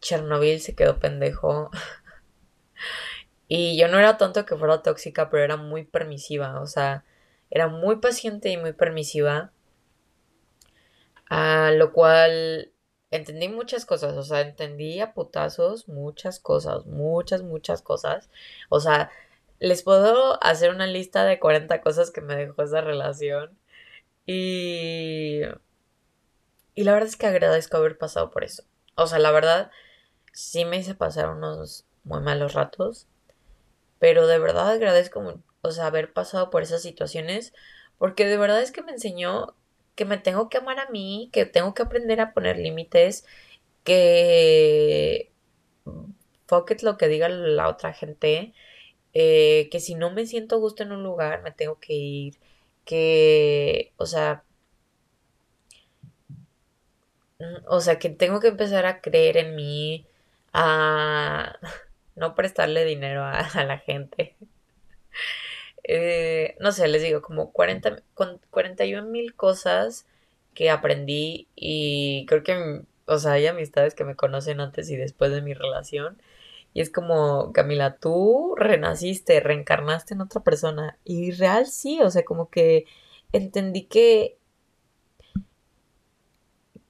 Chernobyl 0.00 0.60
se 0.60 0.74
quedó 0.74 0.98
pendejo. 1.00 1.70
Y 3.48 3.78
yo 3.78 3.88
no 3.88 3.98
era 3.98 4.16
tanto 4.16 4.44
que 4.46 4.56
fuera 4.56 4.82
tóxica, 4.82 5.28
pero 5.30 5.44
era 5.44 5.56
muy 5.56 5.84
permisiva, 5.84 6.60
o 6.60 6.66
sea, 6.66 7.04
era 7.50 7.68
muy 7.68 7.96
paciente 7.96 8.50
y 8.50 8.56
muy 8.56 8.72
permisiva. 8.72 9.52
A 11.28 11.70
lo 11.72 11.92
cual 11.92 12.72
entendí 13.10 13.48
muchas 13.48 13.84
cosas, 13.86 14.16
o 14.16 14.22
sea, 14.22 14.40
entendí 14.40 15.00
a 15.00 15.14
putazos 15.14 15.88
muchas 15.88 16.40
cosas, 16.40 16.86
muchas, 16.86 17.42
muchas 17.42 17.82
cosas. 17.82 18.30
O 18.68 18.80
sea, 18.80 19.10
les 19.64 19.82
puedo 19.82 20.42
hacer 20.44 20.70
una 20.70 20.86
lista 20.86 21.24
de 21.24 21.38
40 21.38 21.80
cosas 21.80 22.10
que 22.10 22.20
me 22.20 22.36
dejó 22.36 22.62
esa 22.62 22.80
relación. 22.82 23.58
Y... 24.26 25.40
Y 26.74 26.84
la 26.84 26.92
verdad 26.92 27.08
es 27.08 27.16
que 27.16 27.26
agradezco 27.26 27.76
haber 27.76 27.98
pasado 27.98 28.30
por 28.30 28.44
eso. 28.44 28.64
O 28.96 29.06
sea, 29.06 29.18
la 29.18 29.30
verdad, 29.30 29.70
sí 30.32 30.64
me 30.64 30.78
hice 30.78 30.94
pasar 30.94 31.30
unos 31.30 31.86
muy 32.04 32.20
malos 32.20 32.54
ratos. 32.54 33.06
Pero 33.98 34.26
de 34.26 34.38
verdad 34.38 34.70
agradezco, 34.70 35.42
o 35.62 35.70
sea, 35.70 35.86
haber 35.86 36.12
pasado 36.12 36.50
por 36.50 36.62
esas 36.62 36.82
situaciones. 36.82 37.54
Porque 37.98 38.26
de 38.26 38.36
verdad 38.36 38.60
es 38.62 38.72
que 38.72 38.82
me 38.82 38.92
enseñó 38.92 39.54
que 39.94 40.04
me 40.04 40.18
tengo 40.18 40.48
que 40.48 40.58
amar 40.58 40.80
a 40.80 40.90
mí, 40.90 41.30
que 41.32 41.46
tengo 41.46 41.74
que 41.74 41.82
aprender 41.82 42.20
a 42.20 42.34
poner 42.34 42.58
límites, 42.58 43.24
que 43.84 45.32
fuck 46.46 46.70
lo 46.82 46.98
que 46.98 47.08
diga 47.08 47.28
la 47.28 47.68
otra 47.68 47.92
gente, 47.92 48.54
eh, 49.14 49.68
que 49.70 49.80
si 49.80 49.94
no 49.94 50.10
me 50.10 50.26
siento 50.26 50.58
gusto 50.60 50.82
en 50.82 50.92
un 50.92 51.02
lugar, 51.04 51.42
me 51.42 51.52
tengo 51.52 51.78
que 51.80 51.94
ir, 51.94 52.38
que, 52.84 53.92
o 53.96 54.06
sea, 54.06 54.44
mm, 57.38 57.64
o 57.66 57.80
sea, 57.80 57.98
que 57.98 58.10
tengo 58.10 58.40
que 58.40 58.48
empezar 58.48 58.86
a 58.86 59.00
creer 59.00 59.36
en 59.36 59.54
mí, 59.56 60.06
a 60.52 61.58
no 62.16 62.34
prestarle 62.34 62.84
dinero 62.84 63.24
a, 63.24 63.64
la 63.64 63.78
gente. 63.78 64.36
Eh, 65.84 66.56
no 66.60 66.72
sé, 66.72 66.88
les 66.88 67.02
digo, 67.02 67.22
como 67.22 67.52
40, 67.52 68.02
con 68.14 68.40
41 68.50 69.08
mil 69.08 69.34
cosas 69.34 70.06
que 70.54 70.70
aprendí 70.70 71.48
y 71.56 72.26
creo 72.26 72.42
que, 72.42 72.82
o 73.06 73.18
sea, 73.18 73.32
hay 73.32 73.46
amistades 73.46 73.94
que 73.94 74.04
me 74.04 74.16
conocen 74.16 74.60
antes 74.60 74.90
y 74.90 74.96
después 74.96 75.32
de 75.32 75.42
mi 75.42 75.54
relación. 75.54 76.18
Y 76.74 76.80
es 76.80 76.90
como, 76.90 77.52
Camila, 77.52 77.96
tú 77.98 78.54
renaciste, 78.56 79.38
reencarnaste 79.40 80.14
en 80.14 80.20
otra 80.20 80.42
persona. 80.42 80.98
Y 81.04 81.30
real 81.30 81.66
sí, 81.66 82.00
o 82.02 82.10
sea, 82.10 82.24
como 82.24 82.50
que 82.50 82.86
entendí 83.32 83.84
que, 83.84 84.36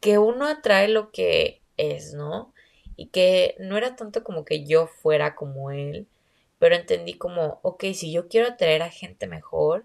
que 0.01 0.19
uno 0.19 0.47
atrae 0.47 0.89
lo 0.89 1.13
que 1.13 1.61
es, 1.77 2.15
¿no? 2.15 2.55
Y 2.97 3.09
que 3.09 3.57
no 3.59 3.77
era 3.77 3.95
tanto 3.95 4.25
como 4.25 4.45
que 4.47 4.65
yo 4.65 4.87
fuera 4.87 5.35
como 5.35 5.71
él, 5.71 6.09
pero 6.59 6.77
entendí 6.77 7.15
como, 7.15 7.61
ok, 7.63 7.85
si 7.95 8.11
yo 8.11 8.29
quiero 8.29 8.49
atraer 8.49 8.83
a 8.83 8.91
gente 8.91 9.27
mejor, 9.27 9.85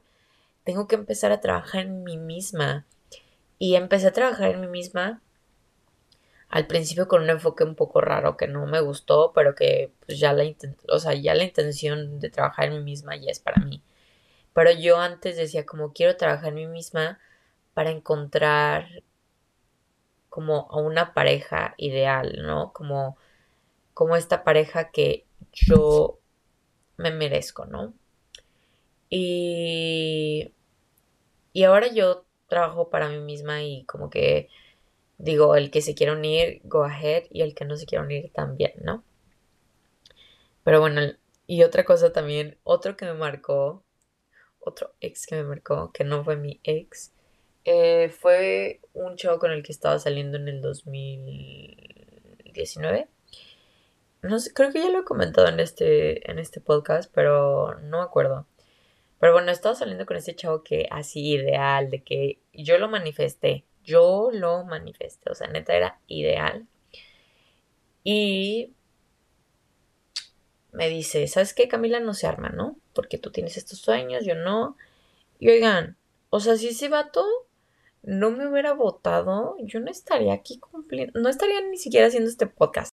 tengo 0.63 0.87
que 0.87 0.95
empezar 0.95 1.33
a 1.33 1.41
trabajar 1.41 1.81
en 1.81 2.03
mí 2.03 2.17
misma. 2.17 2.85
Y 3.57 3.75
empecé 3.75 4.07
a 4.07 4.13
trabajar 4.13 4.51
en 4.51 4.61
mí 4.61 4.67
misma 4.67 5.21
al 6.49 6.67
principio 6.67 7.07
con 7.07 7.23
un 7.23 7.29
enfoque 7.29 7.63
un 7.63 7.75
poco 7.75 8.01
raro 8.01 8.37
que 8.37 8.47
no 8.47 8.65
me 8.65 8.81
gustó, 8.81 9.31
pero 9.33 9.55
que 9.55 9.91
pues 10.05 10.19
ya 10.19 10.33
la, 10.33 10.43
o 10.89 10.99
sea, 10.99 11.13
ya 11.13 11.35
la 11.35 11.43
intención 11.43 12.19
de 12.19 12.29
trabajar 12.29 12.65
en 12.67 12.79
mí 12.79 12.83
misma 12.83 13.15
ya 13.15 13.31
es 13.31 13.39
para 13.39 13.63
mí. 13.63 13.83
Pero 14.53 14.71
yo 14.71 14.97
antes 14.99 15.37
decía 15.37 15.65
como 15.65 15.93
quiero 15.93 16.17
trabajar 16.17 16.49
en 16.49 16.55
mí 16.55 16.67
misma 16.67 17.19
para 17.73 17.91
encontrar 17.91 19.03
como 20.29 20.67
a 20.71 20.77
una 20.77 21.13
pareja 21.13 21.75
ideal, 21.77 22.37
¿no? 22.41 22.73
Como, 22.73 23.17
como 23.93 24.15
esta 24.15 24.43
pareja 24.43 24.91
que 24.91 25.25
yo 25.51 26.19
me 26.97 27.11
merezco, 27.11 27.65
¿no? 27.65 27.93
Y, 29.09 30.53
y 31.53 31.63
ahora 31.63 31.87
yo 31.93 32.25
trabajo 32.47 32.89
para 32.89 33.09
mí 33.09 33.19
misma 33.19 33.63
y 33.63 33.85
como 33.85 34.09
que 34.09 34.49
digo, 35.19 35.55
el 35.55 35.69
que 35.69 35.81
se 35.81 35.93
quiera 35.93 36.13
unir, 36.13 36.61
go 36.63 36.83
ahead, 36.83 37.25
y 37.29 37.41
el 37.41 37.53
que 37.53 37.65
no 37.65 37.77
se 37.77 37.85
quiera 37.85 38.03
unir 38.03 38.31
también, 38.33 38.73
¿no? 38.81 39.03
Pero 40.63 40.79
bueno, 40.79 41.01
y 41.45 41.63
otra 41.63 41.85
cosa 41.85 42.11
también, 42.11 42.57
otro 42.63 42.97
que 42.97 43.05
me 43.05 43.13
marcó, 43.13 43.83
otro 44.59 44.95
ex 45.01 45.27
que 45.27 45.35
me 45.35 45.43
marcó, 45.43 45.91
que 45.91 46.03
no 46.03 46.23
fue 46.23 46.35
mi 46.37 46.59
ex, 46.63 47.13
eh, 47.65 48.09
fue 48.09 48.81
un 48.93 49.15
show 49.15 49.39
con 49.39 49.51
el 49.51 49.63
que 49.63 49.71
estaba 49.71 49.99
saliendo 49.99 50.37
en 50.37 50.47
el 50.47 50.61
2019. 50.61 53.07
No 54.21 54.39
sé, 54.39 54.53
creo 54.53 54.71
que 54.71 54.79
ya 54.79 54.89
lo 54.89 55.01
he 55.01 55.05
comentado 55.05 55.47
en 55.47 55.59
este, 55.59 56.29
en 56.29 56.39
este 56.39 56.61
podcast, 56.61 57.11
pero 57.13 57.79
no 57.81 57.99
me 57.99 58.03
acuerdo. 58.03 58.47
Pero 59.19 59.33
bueno, 59.33 59.51
estaba 59.51 59.75
saliendo 59.75 60.05
con 60.05 60.17
ese 60.17 60.35
chavo 60.35 60.63
que 60.63 60.87
así 60.91 61.33
ideal, 61.33 61.89
de 61.89 62.03
que 62.03 62.39
yo 62.53 62.77
lo 62.77 62.89
manifesté. 62.89 63.65
Yo 63.83 64.29
lo 64.31 64.63
manifesté, 64.65 65.31
o 65.31 65.35
sea, 65.35 65.47
neta 65.47 65.75
era 65.75 65.99
ideal. 66.07 66.67
Y 68.03 68.73
me 70.71 70.89
dice, 70.89 71.27
¿sabes 71.27 71.53
qué, 71.53 71.67
Camila? 71.67 71.99
No 71.99 72.13
se 72.13 72.27
arma, 72.27 72.49
¿no? 72.49 72.77
Porque 72.93 73.17
tú 73.17 73.31
tienes 73.31 73.57
estos 73.57 73.79
sueños, 73.79 74.25
yo 74.25 74.35
no. 74.35 74.77
Y 75.39 75.49
oigan, 75.49 75.97
o 76.29 76.39
sea, 76.39 76.57
si 76.57 76.69
ese 76.69 76.89
vato 76.89 77.25
no 78.03 78.31
me 78.31 78.47
hubiera 78.47 78.73
votado, 78.73 79.55
yo 79.59 79.79
no 79.79 79.91
estaría 79.91 80.33
aquí 80.33 80.59
cumpliendo, 80.59 81.19
no 81.19 81.29
estaría 81.29 81.61
ni 81.61 81.77
siquiera 81.77 82.07
haciendo 82.07 82.29
este 82.29 82.47
podcast. 82.47 82.91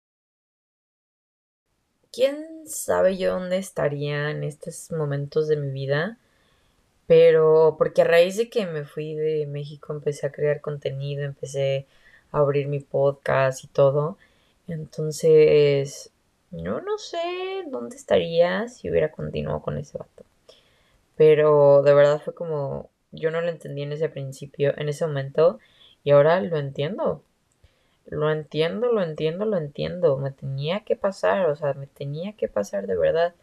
¿Quién 2.12 2.68
sabe 2.68 3.18
yo 3.18 3.34
dónde 3.34 3.58
estaría 3.58 4.32
en 4.32 4.44
estos 4.44 4.92
momentos 4.92 5.48
de 5.48 5.58
mi 5.58 5.72
vida? 5.72 6.18
Pero 7.10 7.76
porque 7.80 8.04
a 8.04 8.06
raíz 8.06 8.38
de 8.38 8.52
que 8.52 8.68
me 8.68 8.86
fui 8.86 9.16
de 9.16 9.48
México 9.48 9.94
empecé 9.94 10.28
a 10.28 10.32
crear 10.32 10.62
contenido, 10.62 11.24
empecé 11.24 11.88
a 12.32 12.38
abrir 12.38 12.68
mi 12.68 12.82
podcast 12.82 13.64
y 13.64 13.68
todo. 13.68 14.20
Entonces, 14.68 16.12
yo 16.52 16.82
no 16.82 17.00
sé 17.00 17.64
dónde 17.66 17.96
estaría 17.96 18.68
si 18.68 18.92
hubiera 18.92 19.12
continuado 19.12 19.64
con 19.64 19.80
ese 19.80 19.98
vato. 19.98 20.24
Pero 21.18 21.82
de 21.82 21.96
verdad 21.96 22.22
fue 22.24 22.36
como, 22.36 22.92
yo 23.12 23.32
no 23.32 23.42
lo 23.42 23.50
entendí 23.50 23.82
en 23.82 23.94
ese 23.94 24.10
principio, 24.10 24.76
en 24.78 24.88
ese 24.88 25.08
momento, 25.08 25.58
y 26.04 26.12
ahora 26.12 26.40
lo 26.42 26.60
entiendo. 26.60 27.24
Lo 28.06 28.32
entiendo, 28.32 28.92
lo 28.92 29.02
entiendo, 29.02 29.46
lo 29.46 29.58
entiendo. 29.58 30.18
Me 30.18 30.30
tenía 30.30 30.82
que 30.82 30.96
pasar, 30.96 31.50
o 31.50 31.56
sea, 31.56 31.74
me 31.74 31.88
tenía 31.88 32.34
que 32.34 32.48
pasar 32.48 32.86
de 32.86 32.96
verdad. 32.96 33.34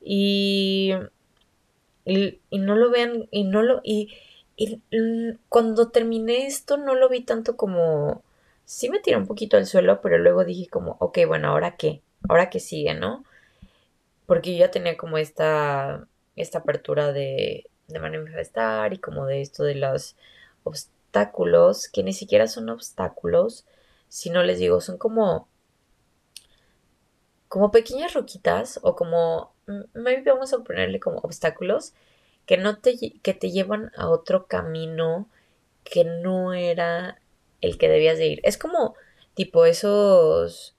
Y 0.00 0.94
y, 2.06 2.40
no 2.58 2.76
lo 2.76 2.90
vean, 2.90 3.28
y 3.30 3.44
no 3.44 3.62
lo, 3.62 3.80
y, 3.82 4.14
cuando 5.48 5.90
terminé 5.90 6.46
esto 6.46 6.78
no 6.78 6.94
lo 6.94 7.08
vi 7.08 7.22
tanto 7.22 7.56
como, 7.56 8.22
sí 8.64 8.88
me 8.88 9.00
tiré 9.00 9.16
un 9.16 9.26
poquito 9.26 9.56
al 9.56 9.66
suelo, 9.66 10.00
pero 10.00 10.18
luego 10.18 10.44
dije 10.44 10.68
como, 10.68 10.96
ok, 11.00 11.18
bueno, 11.26 11.48
¿ahora 11.48 11.76
qué? 11.76 12.02
¿Ahora 12.28 12.50
qué 12.50 12.60
sigue, 12.60 12.94
no? 12.94 13.24
Porque 14.26 14.52
yo 14.52 14.60
ya 14.60 14.70
tenía 14.70 14.96
como 14.96 15.18
esta, 15.18 16.08
esta 16.36 16.58
apertura 16.58 17.12
de, 17.12 17.68
de 17.88 17.98
manifestar 18.00 18.92
y 18.94 18.98
como 18.98 19.26
de 19.26 19.42
esto 19.42 19.64
de 19.64 19.74
los 19.76 20.16
obstáculos, 20.64 21.88
que 21.88 22.02
ni 22.02 22.12
siquiera 22.12 22.46
son 22.48 22.70
obstáculos, 22.70 23.66
si 24.08 24.30
no 24.30 24.42
les 24.42 24.58
digo, 24.58 24.80
son 24.80 24.98
como 24.98 25.48
como 27.48 27.70
pequeñas 27.70 28.14
roquitas 28.14 28.80
o 28.82 28.96
como, 28.96 29.52
maybe 29.94 30.30
vamos 30.30 30.52
a 30.52 30.58
ponerle 30.58 31.00
como 31.00 31.18
obstáculos 31.18 31.94
que 32.46 32.56
no 32.56 32.78
te, 32.78 32.96
que 33.22 33.34
te 33.34 33.50
llevan 33.50 33.90
a 33.96 34.08
otro 34.08 34.46
camino 34.46 35.28
que 35.84 36.04
no 36.04 36.54
era 36.54 37.20
el 37.60 37.78
que 37.78 37.88
debías 37.88 38.18
de 38.18 38.26
ir. 38.28 38.40
Es 38.44 38.58
como 38.58 38.94
tipo 39.34 39.66
esos, 39.66 40.76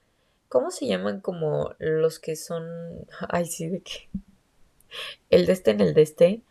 ¿cómo 0.48 0.70
se 0.70 0.86
llaman? 0.86 1.20
Como 1.20 1.74
los 1.78 2.18
que 2.18 2.36
son, 2.36 3.06
ay 3.28 3.46
sí, 3.46 3.68
de 3.68 3.82
qué, 3.82 4.08
el 5.30 5.46
de 5.46 5.52
este 5.52 5.70
en 5.72 5.80
el 5.80 5.94
de 5.94 6.02
este. 6.02 6.42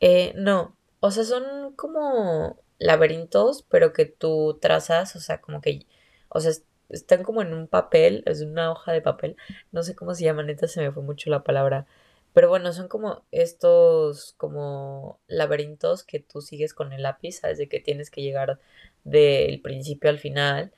Eh, 0.00 0.32
no, 0.36 0.76
o 1.00 1.10
sea, 1.10 1.24
son 1.24 1.74
como 1.74 2.58
laberintos, 2.78 3.64
pero 3.68 3.92
que 3.92 4.06
tú 4.06 4.58
trazas, 4.60 5.16
o 5.16 5.20
sea, 5.20 5.40
como 5.40 5.60
que, 5.60 5.86
o 6.28 6.40
sea, 6.40 6.52
están 6.88 7.22
como 7.22 7.42
en 7.42 7.52
un 7.54 7.68
papel, 7.68 8.22
es 8.26 8.42
una 8.42 8.70
hoja 8.72 8.92
de 8.92 9.02
papel, 9.02 9.36
no 9.72 9.82
sé 9.82 9.94
cómo 9.94 10.14
se 10.14 10.24
llama, 10.24 10.42
neta 10.42 10.68
se 10.68 10.80
me 10.80 10.92
fue 10.92 11.02
mucho 11.02 11.30
la 11.30 11.44
palabra, 11.44 11.86
pero 12.34 12.48
bueno, 12.48 12.72
son 12.72 12.88
como 12.88 13.24
estos 13.32 14.34
como 14.36 15.20
laberintos 15.26 16.04
que 16.04 16.20
tú 16.20 16.40
sigues 16.40 16.74
con 16.74 16.92
el 16.92 17.02
lápiz, 17.02 17.40
sabes 17.40 17.58
de 17.58 17.68
que 17.68 17.80
tienes 17.80 18.10
que 18.10 18.22
llegar 18.22 18.60
del 19.04 19.60
principio 19.60 20.10
al 20.10 20.18
final 20.18 20.72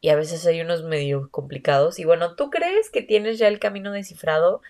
y 0.00 0.10
a 0.10 0.16
veces 0.16 0.46
hay 0.46 0.60
unos 0.60 0.82
medio 0.84 1.30
complicados 1.30 1.98
y 1.98 2.04
bueno, 2.04 2.36
tú 2.36 2.50
crees 2.50 2.90
que 2.90 3.02
tienes 3.02 3.38
ya 3.38 3.48
el 3.48 3.58
camino 3.58 3.92
descifrado 3.92 4.62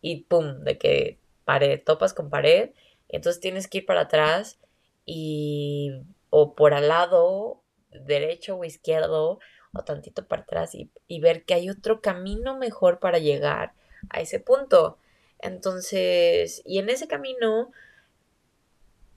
y 0.00 0.22
pum, 0.24 0.64
de 0.64 0.78
que 0.78 1.18
pared, 1.44 1.80
topas 1.84 2.14
con 2.14 2.30
pared, 2.30 2.70
entonces 3.08 3.40
tienes 3.40 3.68
que 3.68 3.78
ir 3.78 3.86
para 3.86 4.02
atrás 4.02 4.58
y 5.06 5.92
o 6.30 6.54
por 6.54 6.74
al 6.74 6.88
lado 6.88 7.62
derecho 7.90 8.56
o 8.56 8.64
izquierdo 8.64 9.38
o 9.74 9.82
tantito 9.82 10.26
para 10.26 10.42
atrás 10.42 10.74
y, 10.74 11.20
ver 11.20 11.44
que 11.44 11.54
hay 11.54 11.70
otro 11.70 12.00
camino 12.00 12.56
mejor 12.56 12.98
para 12.98 13.18
llegar 13.18 13.72
a 14.10 14.20
ese 14.20 14.40
punto. 14.40 14.98
Entonces, 15.40 16.62
y 16.64 16.78
en 16.78 16.88
ese 16.90 17.08
camino, 17.08 17.70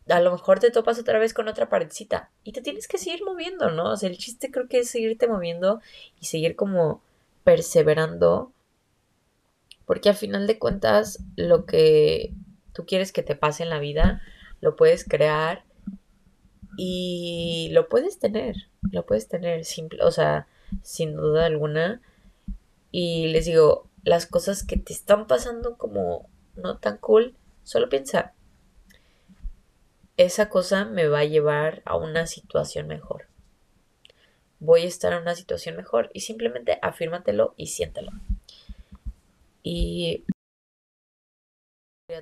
a 0.09 0.19
lo 0.19 0.31
mejor 0.31 0.59
te 0.59 0.71
topas 0.71 0.99
otra 0.99 1.19
vez 1.19 1.33
con 1.33 1.47
otra 1.47 1.69
paredcita 1.69 2.31
y 2.43 2.53
te 2.53 2.61
tienes 2.61 2.87
que 2.87 2.97
seguir 2.97 3.23
moviendo, 3.23 3.71
¿no? 3.71 3.91
O 3.91 3.97
sea, 3.97 4.09
el 4.09 4.17
chiste 4.17 4.51
creo 4.51 4.67
que 4.67 4.79
es 4.79 4.89
seguirte 4.89 5.27
moviendo 5.27 5.81
y 6.19 6.25
seguir 6.25 6.55
como 6.55 7.01
perseverando, 7.43 8.51
porque 9.85 10.09
al 10.09 10.15
final 10.15 10.47
de 10.47 10.59
cuentas 10.59 11.19
lo 11.35 11.65
que 11.65 12.33
tú 12.73 12.85
quieres 12.85 13.11
que 13.11 13.23
te 13.23 13.35
pase 13.35 13.63
en 13.63 13.69
la 13.69 13.79
vida, 13.79 14.21
lo 14.59 14.75
puedes 14.75 15.03
crear 15.03 15.63
y 16.77 17.69
lo 17.71 17.89
puedes 17.89 18.19
tener, 18.19 18.69
lo 18.91 19.05
puedes 19.05 19.27
tener 19.27 19.65
simple, 19.65 20.03
o 20.03 20.11
sea, 20.11 20.47
sin 20.83 21.15
duda 21.15 21.45
alguna. 21.45 22.01
Y 22.91 23.27
les 23.27 23.45
digo, 23.45 23.89
las 24.03 24.27
cosas 24.27 24.63
que 24.63 24.77
te 24.77 24.93
están 24.93 25.27
pasando 25.27 25.77
como 25.77 26.29
no 26.55 26.77
tan 26.77 26.97
cool, 26.99 27.35
solo 27.63 27.89
piensa, 27.89 28.33
esa 30.17 30.49
cosa 30.49 30.85
me 30.85 31.07
va 31.07 31.19
a 31.19 31.25
llevar 31.25 31.81
a 31.85 31.97
una 31.97 32.27
situación 32.27 32.87
mejor. 32.87 33.27
Voy 34.59 34.81
a 34.83 34.87
estar 34.87 35.13
en 35.13 35.21
una 35.21 35.35
situación 35.35 35.75
mejor 35.75 36.09
y 36.13 36.21
simplemente 36.21 36.79
afírmatelo 36.81 37.53
y 37.57 37.67
siéntelo. 37.67 38.11
Y 39.61 40.25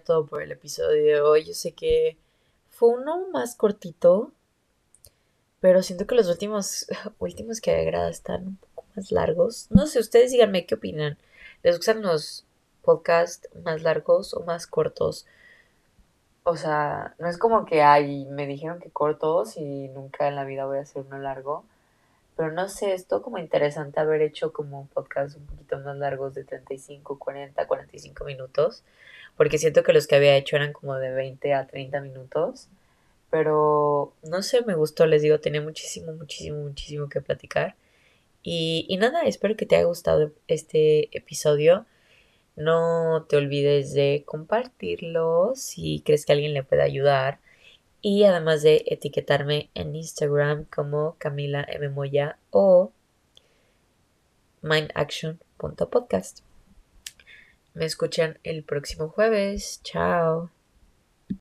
todo 0.04 0.26
por 0.26 0.42
el 0.42 0.52
episodio 0.52 1.04
de 1.04 1.22
hoy. 1.22 1.46
Yo 1.46 1.54
sé 1.54 1.74
que 1.74 2.18
fue 2.70 2.90
uno 2.90 3.30
más 3.30 3.56
cortito, 3.56 4.34
pero 5.66 5.82
siento 5.82 6.06
que 6.06 6.14
los 6.14 6.30
últimos 6.30 6.86
últimos 7.18 7.60
que 7.60 7.72
agrada 7.72 8.08
están 8.12 8.50
un 8.50 8.58
poco 8.58 8.86
más 8.96 9.12
largos. 9.12 9.66
No 9.72 9.88
sé, 9.88 9.98
ustedes 9.98 10.30
díganme 10.30 10.68
qué 10.68 10.76
opinan. 10.76 11.18
¿Les 11.64 11.78
gustan 11.78 12.04
los 12.04 12.46
podcasts 12.84 13.50
más 13.64 13.82
largos 13.82 14.36
o 14.36 14.42
más 14.42 14.68
cortos? 14.68 15.26
O 16.44 16.56
sea, 16.56 17.16
no 17.18 17.28
es 17.28 17.40
como 17.40 17.66
que, 17.66 17.82
ay, 17.82 18.26
me 18.26 18.46
dijeron 18.46 18.80
que 18.80 18.92
cortos 18.92 19.58
y 19.58 19.88
nunca 19.88 20.28
en 20.28 20.36
la 20.36 20.44
vida 20.44 20.68
voy 20.68 20.78
a 20.78 20.82
hacer 20.82 21.02
uno 21.02 21.18
largo. 21.18 21.66
Pero 22.38 22.52
no 22.52 22.70
sé, 22.70 22.94
esto 22.94 23.24
como 23.24 23.40
interesante 23.40 24.00
haber 24.00 24.22
hecho 24.22 24.54
como 24.54 24.82
un 24.82 24.88
podcast 24.88 25.36
un 25.36 25.48
poquito 25.48 25.80
más 25.80 25.98
largos 25.98 26.36
de 26.36 26.44
35, 26.44 27.18
40, 27.18 27.66
45 27.66 28.24
minutos. 28.24 28.84
Porque 29.36 29.58
siento 29.58 29.82
que 29.82 29.94
los 29.94 30.06
que 30.06 30.16
había 30.16 30.36
hecho 30.36 30.58
eran 30.58 30.74
como 30.74 30.94
de 30.98 31.12
20 31.12 31.56
a 31.56 31.66
30 31.66 32.02
minutos. 32.02 32.68
Pero 33.30 34.14
no 34.24 34.42
sé, 34.44 34.64
me 34.66 34.76
gustó, 34.76 35.06
les 35.06 35.22
digo, 35.22 35.40
tenía 35.40 35.62
muchísimo, 35.62 36.14
muchísimo, 36.14 36.60
muchísimo 36.60 37.10
que 37.10 37.22
platicar. 37.22 37.76
Y, 38.44 38.86
y 38.90 38.98
nada, 38.98 39.24
espero 39.24 39.56
que 39.58 39.66
te 39.66 39.76
haya 39.76 39.86
gustado 39.86 40.32
este 40.48 41.16
episodio. 41.18 41.86
No 42.56 43.26
te 43.28 43.38
olvides 43.38 43.94
de 43.94 44.24
compartirlo 44.26 45.54
si 45.56 46.02
crees 46.06 46.26
que 46.26 46.34
alguien 46.34 46.54
le 46.54 46.64
puede 46.64 46.84
ayudar. 46.84 47.40
Y 48.02 48.24
además 48.24 48.62
de 48.62 48.84
etiquetarme 48.88 49.72
en 49.74 49.96
Instagram 49.96 50.66
como 50.66 51.16
Camila 51.18 51.66
M. 51.68 51.90
Moya 51.90 52.38
o 52.52 52.92
mindaction.podcast. 54.62 56.42
Me 57.74 57.86
escuchan 57.86 58.40
el 58.44 58.64
próximo 58.64 59.10
jueves. 59.10 59.82
Chao. 59.84 60.55